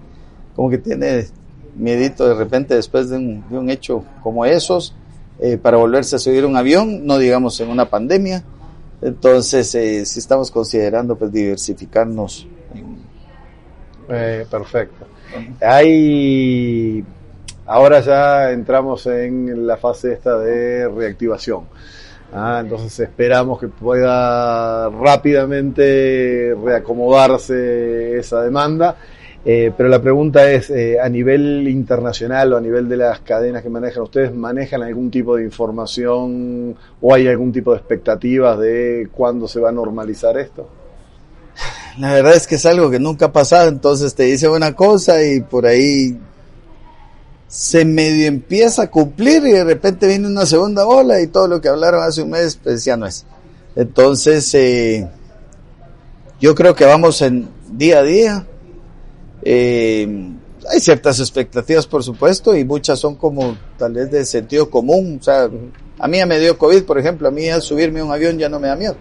como 0.56 0.70
que 0.70 0.80
tiene 0.80 1.28
miedito 1.76 2.28
de 2.28 2.34
repente 2.34 2.76
después 2.76 3.10
de 3.10 3.18
un, 3.18 3.70
hecho 3.70 4.04
como 4.22 4.46
esos 4.46 4.94
eh, 5.40 5.58
para 5.58 5.78
volverse 5.78 6.18
a 6.18 6.20
subir 6.20 6.46
un 6.46 6.58
avión, 6.58 7.06
no 7.06 7.18
digamos 7.18 7.60
en 7.62 7.70
una 7.70 7.90
pandemia. 7.90 8.44
Entonces, 9.02 9.74
eh, 9.76 10.06
si 10.06 10.20
estamos 10.20 10.52
considerando 10.52 11.16
pues 11.16 11.32
diversificarnos. 11.32 12.48
Eh, 14.10 14.46
perfecto. 14.50 15.08
Hay 15.62 17.04
Ahora 17.72 18.02
ya 18.02 18.52
entramos 18.52 19.08
en 19.08 19.66
la 19.66 19.78
fase 19.78 20.12
esta 20.12 20.38
de 20.38 20.90
reactivación. 20.90 21.68
Ah, 22.34 22.60
entonces 22.62 23.00
esperamos 23.00 23.62
que 23.62 23.70
pueda 23.70 24.90
rápidamente 24.90 26.54
reacomodarse 26.62 28.18
esa 28.18 28.42
demanda. 28.42 28.98
Eh, 29.46 29.72
pero 29.78 29.88
la 29.88 30.02
pregunta 30.02 30.52
es, 30.52 30.70
eh, 30.70 31.00
a 31.00 31.08
nivel 31.08 31.66
internacional 31.70 32.52
o 32.52 32.58
a 32.58 32.62
nivel 32.62 32.90
de 32.90 32.98
las 32.98 33.22
cadenas 33.22 33.64
que 33.64 33.70
manejan 33.70 34.04
ustedes, 34.04 34.36
¿manejan 34.36 34.84
algún 34.84 35.10
tipo 35.10 35.38
de 35.38 35.46
información 35.46 36.76
o 37.00 37.14
hay 37.14 37.30
algún 37.30 37.54
tipo 37.54 37.72
de 37.72 37.78
expectativas 37.78 38.60
de 38.60 39.08
cuándo 39.14 39.48
se 39.48 39.62
va 39.62 39.70
a 39.70 39.72
normalizar 39.72 40.38
esto? 40.38 40.68
La 42.00 42.16
verdad 42.16 42.36
es 42.36 42.48
que 42.48 42.56
es 42.56 42.66
algo 42.66 42.92
que 42.92 43.00
nunca 43.00 43.28
ha 43.28 43.32
pasado, 43.32 43.70
entonces 43.70 44.14
te 44.14 44.24
dice 44.24 44.50
una 44.50 44.76
cosa 44.76 45.24
y 45.24 45.40
por 45.40 45.66
ahí 45.66 46.18
se 47.52 47.84
medio 47.84 48.28
empieza 48.28 48.84
a 48.84 48.90
cumplir 48.90 49.46
y 49.46 49.52
de 49.52 49.66
repente 49.66 50.08
viene 50.08 50.26
una 50.26 50.46
segunda 50.46 50.88
ola 50.88 51.20
y 51.20 51.28
todo 51.28 51.50
lo 51.50 51.60
que 51.60 51.68
hablaron 51.68 52.02
hace 52.02 52.22
un 52.22 52.30
mes 52.30 52.58
pues 52.64 52.86
ya 52.86 52.96
no 52.96 53.06
es. 53.06 53.26
Entonces, 53.76 54.54
eh, 54.54 55.06
yo 56.40 56.56
creo 56.56 56.74
que 56.74 56.86
vamos 56.86 57.22
en 57.22 57.50
día 57.74 58.00
a 58.00 58.04
día. 58.04 58.48
Eh, 59.44 60.32
hay 60.70 60.80
ciertas 60.80 61.20
expectativas, 61.20 61.88
por 61.88 62.06
supuesto, 62.06 62.56
y 62.56 62.64
muchas 62.64 63.00
son 63.00 63.16
como 63.16 63.58
tal 63.78 63.96
vez 63.96 64.10
de 64.12 64.26
sentido 64.26 64.70
común. 64.70 65.18
O 65.20 65.24
sea, 65.24 65.50
a 66.00 66.08
mí 66.08 66.26
me 66.26 66.40
dio 66.40 66.58
COVID, 66.58 66.84
por 66.84 67.00
ejemplo, 67.00 67.28
a 67.28 67.32
mí 67.32 67.48
subirme 67.60 68.00
a 68.00 68.06
un 68.06 68.14
avión 68.14 68.38
ya 68.38 68.48
no 68.48 68.62
me 68.62 68.70
da 68.70 68.78
miedo. 68.78 68.96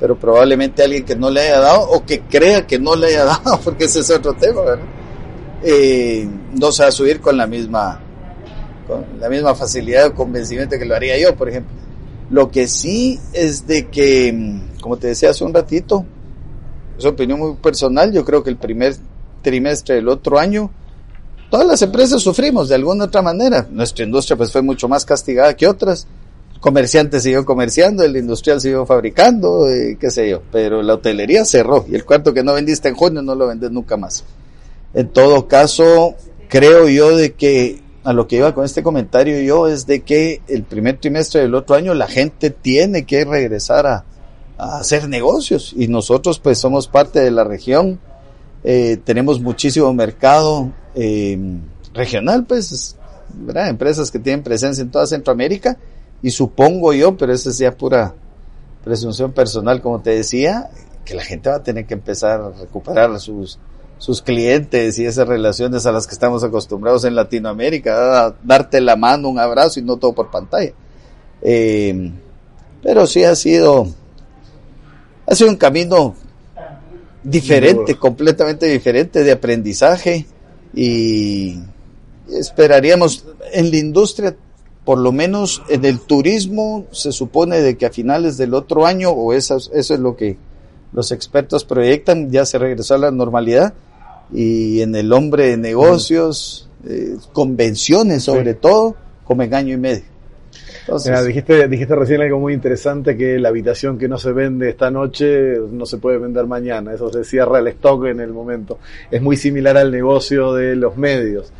Pero 0.00 0.18
probablemente 0.18 0.82
alguien 0.82 1.04
que 1.04 1.16
no 1.16 1.30
le 1.30 1.42
haya 1.42 1.60
dado 1.60 1.82
o 1.82 2.06
que 2.06 2.20
crea 2.22 2.66
que 2.66 2.78
no 2.78 2.96
le 2.96 3.08
haya 3.08 3.24
dado, 3.44 3.60
porque 3.62 3.84
ese 3.84 4.00
es 4.00 4.10
otro 4.10 4.32
tema, 4.32 4.62
¿verdad? 4.62 4.99
Eh, 5.62 6.28
no 6.58 6.72
se 6.72 6.82
va 6.82 6.88
a 6.88 6.92
subir 6.92 7.20
con 7.20 7.36
la 7.36 7.46
misma 7.46 8.00
con 8.86 9.04
la 9.20 9.28
misma 9.28 9.54
facilidad 9.54 10.06
o 10.08 10.14
convencimiento 10.14 10.78
que 10.78 10.84
lo 10.84 10.96
haría 10.96 11.18
yo, 11.18 11.36
por 11.36 11.48
ejemplo. 11.48 11.74
Lo 12.30 12.50
que 12.50 12.66
sí 12.66 13.18
es 13.32 13.66
de 13.66 13.88
que, 13.88 14.60
como 14.80 14.96
te 14.96 15.08
decía 15.08 15.30
hace 15.30 15.44
un 15.44 15.54
ratito, 15.54 16.04
es 16.98 17.04
opinión 17.04 17.38
muy 17.38 17.54
personal, 17.54 18.12
yo 18.12 18.24
creo 18.24 18.42
que 18.42 18.50
el 18.50 18.56
primer 18.56 18.96
trimestre 19.42 19.96
del 19.96 20.08
otro 20.08 20.38
año, 20.38 20.70
todas 21.50 21.66
las 21.66 21.82
empresas 21.82 22.22
sufrimos 22.22 22.68
de 22.68 22.74
alguna 22.74 23.04
otra 23.04 23.22
manera. 23.22 23.66
Nuestra 23.70 24.04
industria 24.04 24.36
pues 24.36 24.52
fue 24.52 24.62
mucho 24.62 24.88
más 24.88 25.04
castigada 25.04 25.54
que 25.54 25.66
otras. 25.66 26.06
El 26.54 26.60
comerciante 26.60 27.20
siguió 27.20 27.44
comerciando, 27.44 28.02
el 28.04 28.16
industrial 28.16 28.60
siguió 28.60 28.84
fabricando, 28.86 29.68
eh, 29.68 29.96
qué 29.98 30.10
sé 30.10 30.28
yo, 30.28 30.42
pero 30.52 30.82
la 30.82 30.94
hotelería 30.94 31.44
cerró 31.44 31.86
y 31.88 31.94
el 31.94 32.04
cuarto 32.04 32.34
que 32.34 32.42
no 32.42 32.54
vendiste 32.54 32.88
en 32.88 32.94
junio 32.96 33.22
no 33.22 33.34
lo 33.34 33.46
vendes 33.46 33.70
nunca 33.70 33.96
más. 33.96 34.24
En 34.94 35.08
todo 35.08 35.46
caso, 35.46 36.14
creo 36.48 36.88
yo 36.88 37.16
de 37.16 37.32
que 37.34 37.80
a 38.02 38.12
lo 38.12 38.26
que 38.26 38.36
iba 38.36 38.54
con 38.54 38.64
este 38.64 38.82
comentario 38.82 39.40
yo 39.40 39.68
es 39.68 39.86
de 39.86 40.00
que 40.00 40.40
el 40.48 40.64
primer 40.64 40.98
trimestre 40.98 41.42
del 41.42 41.54
otro 41.54 41.76
año 41.76 41.94
la 41.94 42.08
gente 42.08 42.50
tiene 42.50 43.04
que 43.04 43.24
regresar 43.24 43.86
a, 43.86 44.04
hacer 44.58 45.08
negocios. 45.08 45.72
Y 45.74 45.88
nosotros 45.88 46.38
pues 46.38 46.58
somos 46.58 46.86
parte 46.86 47.20
de 47.20 47.30
la 47.30 47.44
región, 47.44 47.98
eh, 48.62 48.98
tenemos 49.02 49.40
muchísimo 49.40 49.92
mercado 49.94 50.70
eh, 50.94 51.38
regional 51.94 52.44
pues, 52.44 52.96
¿verdad? 53.32 53.70
empresas 53.70 54.10
que 54.10 54.18
tienen 54.18 54.42
presencia 54.42 54.82
en 54.82 54.90
toda 54.90 55.06
Centroamérica. 55.06 55.78
Y 56.22 56.30
supongo 56.30 56.92
yo, 56.92 57.16
pero 57.16 57.32
esa 57.32 57.48
es 57.48 57.56
ya 57.56 57.74
pura 57.74 58.14
presunción 58.84 59.32
personal 59.32 59.80
como 59.80 60.00
te 60.00 60.10
decía, 60.10 60.68
que 61.06 61.14
la 61.14 61.24
gente 61.24 61.48
va 61.48 61.56
a 61.56 61.62
tener 61.62 61.86
que 61.86 61.94
empezar 61.94 62.40
a 62.40 62.50
recuperar 62.50 63.18
sus 63.18 63.58
sus 64.00 64.22
clientes 64.22 64.98
y 64.98 65.04
esas 65.04 65.28
relaciones 65.28 65.84
a 65.84 65.92
las 65.92 66.06
que 66.06 66.14
estamos 66.14 66.42
acostumbrados 66.42 67.04
en 67.04 67.14
Latinoamérica, 67.14 68.34
darte 68.42 68.80
la 68.80 68.96
mano, 68.96 69.28
un 69.28 69.38
abrazo 69.38 69.78
y 69.78 69.82
no 69.82 69.98
todo 69.98 70.14
por 70.14 70.30
pantalla. 70.30 70.72
Eh, 71.42 72.10
pero 72.82 73.06
sí 73.06 73.24
ha 73.24 73.34
sido, 73.36 73.86
ha 75.26 75.34
sido 75.34 75.50
un 75.50 75.56
camino 75.56 76.16
diferente, 77.22 77.96
completamente 77.96 78.64
diferente 78.64 79.22
de 79.22 79.32
aprendizaje 79.32 80.24
y 80.74 81.58
esperaríamos 82.30 83.26
en 83.52 83.70
la 83.70 83.76
industria, 83.76 84.34
por 84.82 84.96
lo 84.96 85.12
menos 85.12 85.62
en 85.68 85.84
el 85.84 86.00
turismo, 86.00 86.86
se 86.90 87.12
supone 87.12 87.60
de 87.60 87.76
que 87.76 87.84
a 87.84 87.90
finales 87.90 88.38
del 88.38 88.54
otro 88.54 88.86
año, 88.86 89.10
o 89.10 89.34
eso, 89.34 89.58
eso 89.58 89.92
es 89.92 90.00
lo 90.00 90.16
que 90.16 90.38
los 90.94 91.12
expertos 91.12 91.66
proyectan, 91.66 92.30
ya 92.30 92.46
se 92.46 92.56
regresó 92.56 92.94
a 92.94 92.98
la 92.98 93.10
normalidad 93.10 93.74
y 94.32 94.80
en 94.80 94.94
el 94.94 95.12
hombre 95.12 95.48
de 95.50 95.56
negocios, 95.56 96.68
eh, 96.88 97.16
convenciones 97.32 98.22
sobre 98.24 98.54
todo, 98.54 98.96
como 99.24 99.42
año 99.42 99.74
y 99.74 99.76
medio. 99.76 100.10
dijiste, 101.26 101.68
dijiste 101.68 101.94
recién 101.94 102.20
algo 102.20 102.40
muy 102.40 102.52
interesante, 102.52 103.16
que 103.16 103.38
la 103.38 103.50
habitación 103.50 103.98
que 103.98 104.08
no 104.08 104.18
se 104.18 104.32
vende 104.32 104.68
esta 104.68 104.90
noche 104.90 105.56
no 105.70 105.86
se 105.86 105.98
puede 105.98 106.18
vender 106.18 106.46
mañana, 106.46 106.92
eso 106.92 107.12
se 107.12 107.24
cierra 107.24 107.58
el 107.58 107.68
stock 107.68 108.06
en 108.06 108.20
el 108.20 108.32
momento. 108.32 108.78
Es 109.10 109.22
muy 109.22 109.36
similar 109.36 109.76
al 109.76 109.90
negocio 109.90 110.54
de 110.54 110.74
los 110.76 110.96
medios. 110.96 111.52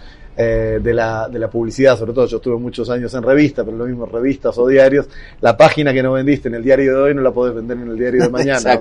Eh, 0.43 0.81
de, 0.83 0.95
la, 0.95 1.29
de 1.29 1.39
la 1.39 1.51
publicidad, 1.51 1.99
sobre 1.99 2.15
todo 2.15 2.25
yo 2.25 2.39
estuve 2.39 2.57
muchos 2.57 2.89
años 2.89 3.13
en 3.13 3.23
revistas, 3.23 3.63
pero 3.63 3.77
lo 3.77 3.85
mismo 3.85 4.07
revistas 4.07 4.57
o 4.57 4.67
diarios, 4.67 5.07
la 5.43 5.55
página 5.55 5.93
que 5.93 6.03
no 6.03 6.13
vendiste 6.13 6.49
en 6.49 6.55
el 6.55 6.63
diario 6.63 6.97
de 6.97 7.03
hoy 7.03 7.15
no 7.15 7.21
la 7.21 7.31
podés 7.31 7.55
vender 7.55 7.77
en 7.77 7.89
el 7.89 7.99
diario 7.99 8.23
de 8.23 8.31
mañana, 8.31 8.81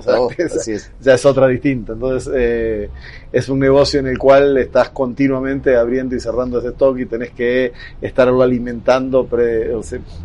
ya 1.00 1.14
es 1.14 1.26
otra 1.26 1.48
distinta, 1.48 1.92
entonces 1.92 2.32
eh, 2.34 2.88
es 3.30 3.50
un 3.50 3.58
negocio 3.58 4.00
en 4.00 4.06
el 4.06 4.16
cual 4.16 4.56
estás 4.56 4.88
continuamente 4.88 5.76
abriendo 5.76 6.16
y 6.16 6.20
cerrando 6.20 6.60
ese 6.60 6.68
stock 6.68 6.98
y 6.98 7.04
tenés 7.04 7.32
que 7.32 7.72
estarlo 8.00 8.40
alimentando 8.40 9.26
pre, 9.26 9.70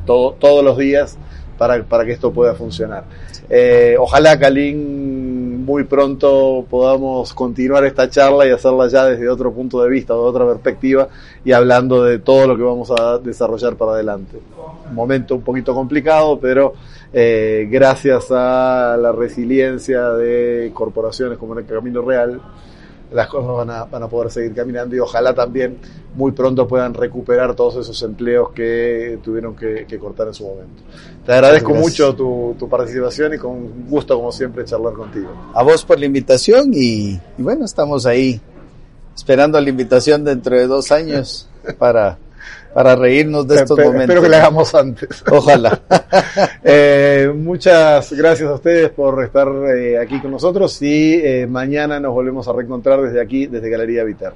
todos 0.06 0.64
los 0.64 0.78
días 0.78 1.18
para, 1.58 1.84
para 1.84 2.06
que 2.06 2.14
esto 2.14 2.32
pueda 2.32 2.54
funcionar. 2.54 3.04
Eh, 3.50 3.96
ojalá, 4.00 4.40
Kalin, 4.40 5.25
muy 5.66 5.84
pronto 5.84 6.64
podamos 6.70 7.34
continuar 7.34 7.84
esta 7.86 8.08
charla 8.08 8.48
y 8.48 8.52
hacerla 8.52 8.88
ya 8.88 9.06
desde 9.06 9.28
otro 9.28 9.52
punto 9.52 9.82
de 9.82 9.90
vista, 9.90 10.14
de 10.14 10.20
otra 10.20 10.46
perspectiva 10.46 11.10
y 11.44 11.54
hablando 11.54 12.04
de 12.04 12.20
todo 12.20 12.48
lo 12.48 12.56
que 12.56 12.62
vamos 12.62 12.92
a 12.92 13.18
desarrollar 13.18 13.76
para 13.76 13.94
adelante. 13.94 14.40
Un 14.88 14.94
momento 14.96 15.36
un 15.36 15.42
poquito 15.42 15.74
complicado, 15.74 16.40
pero 16.40 16.74
eh, 17.12 17.68
gracias 17.70 18.28
a 18.30 18.96
la 19.02 19.12
resiliencia 19.12 20.12
de 20.12 20.72
corporaciones 20.72 21.40
como 21.40 21.58
el 21.58 21.66
Camino 21.66 22.04
Real, 22.04 22.40
las 23.12 23.28
cosas 23.28 23.56
van 23.56 23.70
a, 23.72 23.86
van 23.86 24.04
a 24.04 24.08
poder 24.08 24.32
seguir 24.32 24.54
caminando 24.54 24.96
y 24.96 25.00
ojalá 25.00 25.34
también 25.34 25.78
muy 26.16 26.32
pronto 26.32 26.68
puedan 26.68 26.94
recuperar 26.94 27.56
todos 27.56 27.78
esos 27.78 28.02
empleos 28.04 28.52
que 28.52 29.18
tuvieron 29.24 29.56
que, 29.56 29.86
que 29.88 29.98
cortar 29.98 30.28
en 30.28 30.34
su 30.36 30.46
momento. 30.46 30.84
Te 31.26 31.34
agradezco 31.34 31.70
Gracias. 31.72 31.92
mucho 31.92 32.16
tu, 32.16 32.56
tu 32.60 32.70
participación 32.70 33.34
y 33.34 33.38
con 33.38 33.88
gusto 33.90 34.16
como 34.16 34.32
siempre 34.32 34.64
charlar 34.64 34.94
contigo. 34.94 35.30
A 35.54 35.64
vos 35.64 35.84
por 35.84 36.00
la 36.00 36.06
invitación 36.06 36.72
y, 36.74 37.20
y 37.38 37.42
bueno, 37.42 37.66
estamos 37.66 38.06
ahí 38.06 38.40
esperando 39.16 39.60
la 39.60 39.70
invitación 39.70 40.24
dentro 40.24 40.56
de 40.56 40.68
dos 40.68 40.92
años 40.92 41.50
para, 41.80 42.18
para 42.76 42.96
reírnos 42.96 43.48
de 43.48 43.56
estos 43.56 43.78
momentos. 43.78 44.02
Espero 44.02 44.22
que 44.22 44.30
la 44.30 44.38
hagamos 44.38 44.76
antes. 44.76 45.24
Ojalá. 45.32 45.82
Eh, 46.68 47.32
muchas 47.34 48.12
gracias 48.12 48.50
a 48.50 48.56
ustedes 48.56 48.90
por 48.90 49.24
estar 49.24 49.48
eh, 49.76 49.98
aquí 49.98 50.20
con 50.20 50.32
nosotros 50.32 50.82
y 50.82 51.14
eh, 51.24 51.48
mañana 51.48 52.00
nos 52.00 52.12
volvemos 52.14 52.48
a 52.48 52.54
reencontrar 52.54 53.02
desde 53.02 53.22
aquí, 53.22 53.48
desde 53.48 53.70
Galería 53.70 54.04
Viterra. 54.04 54.36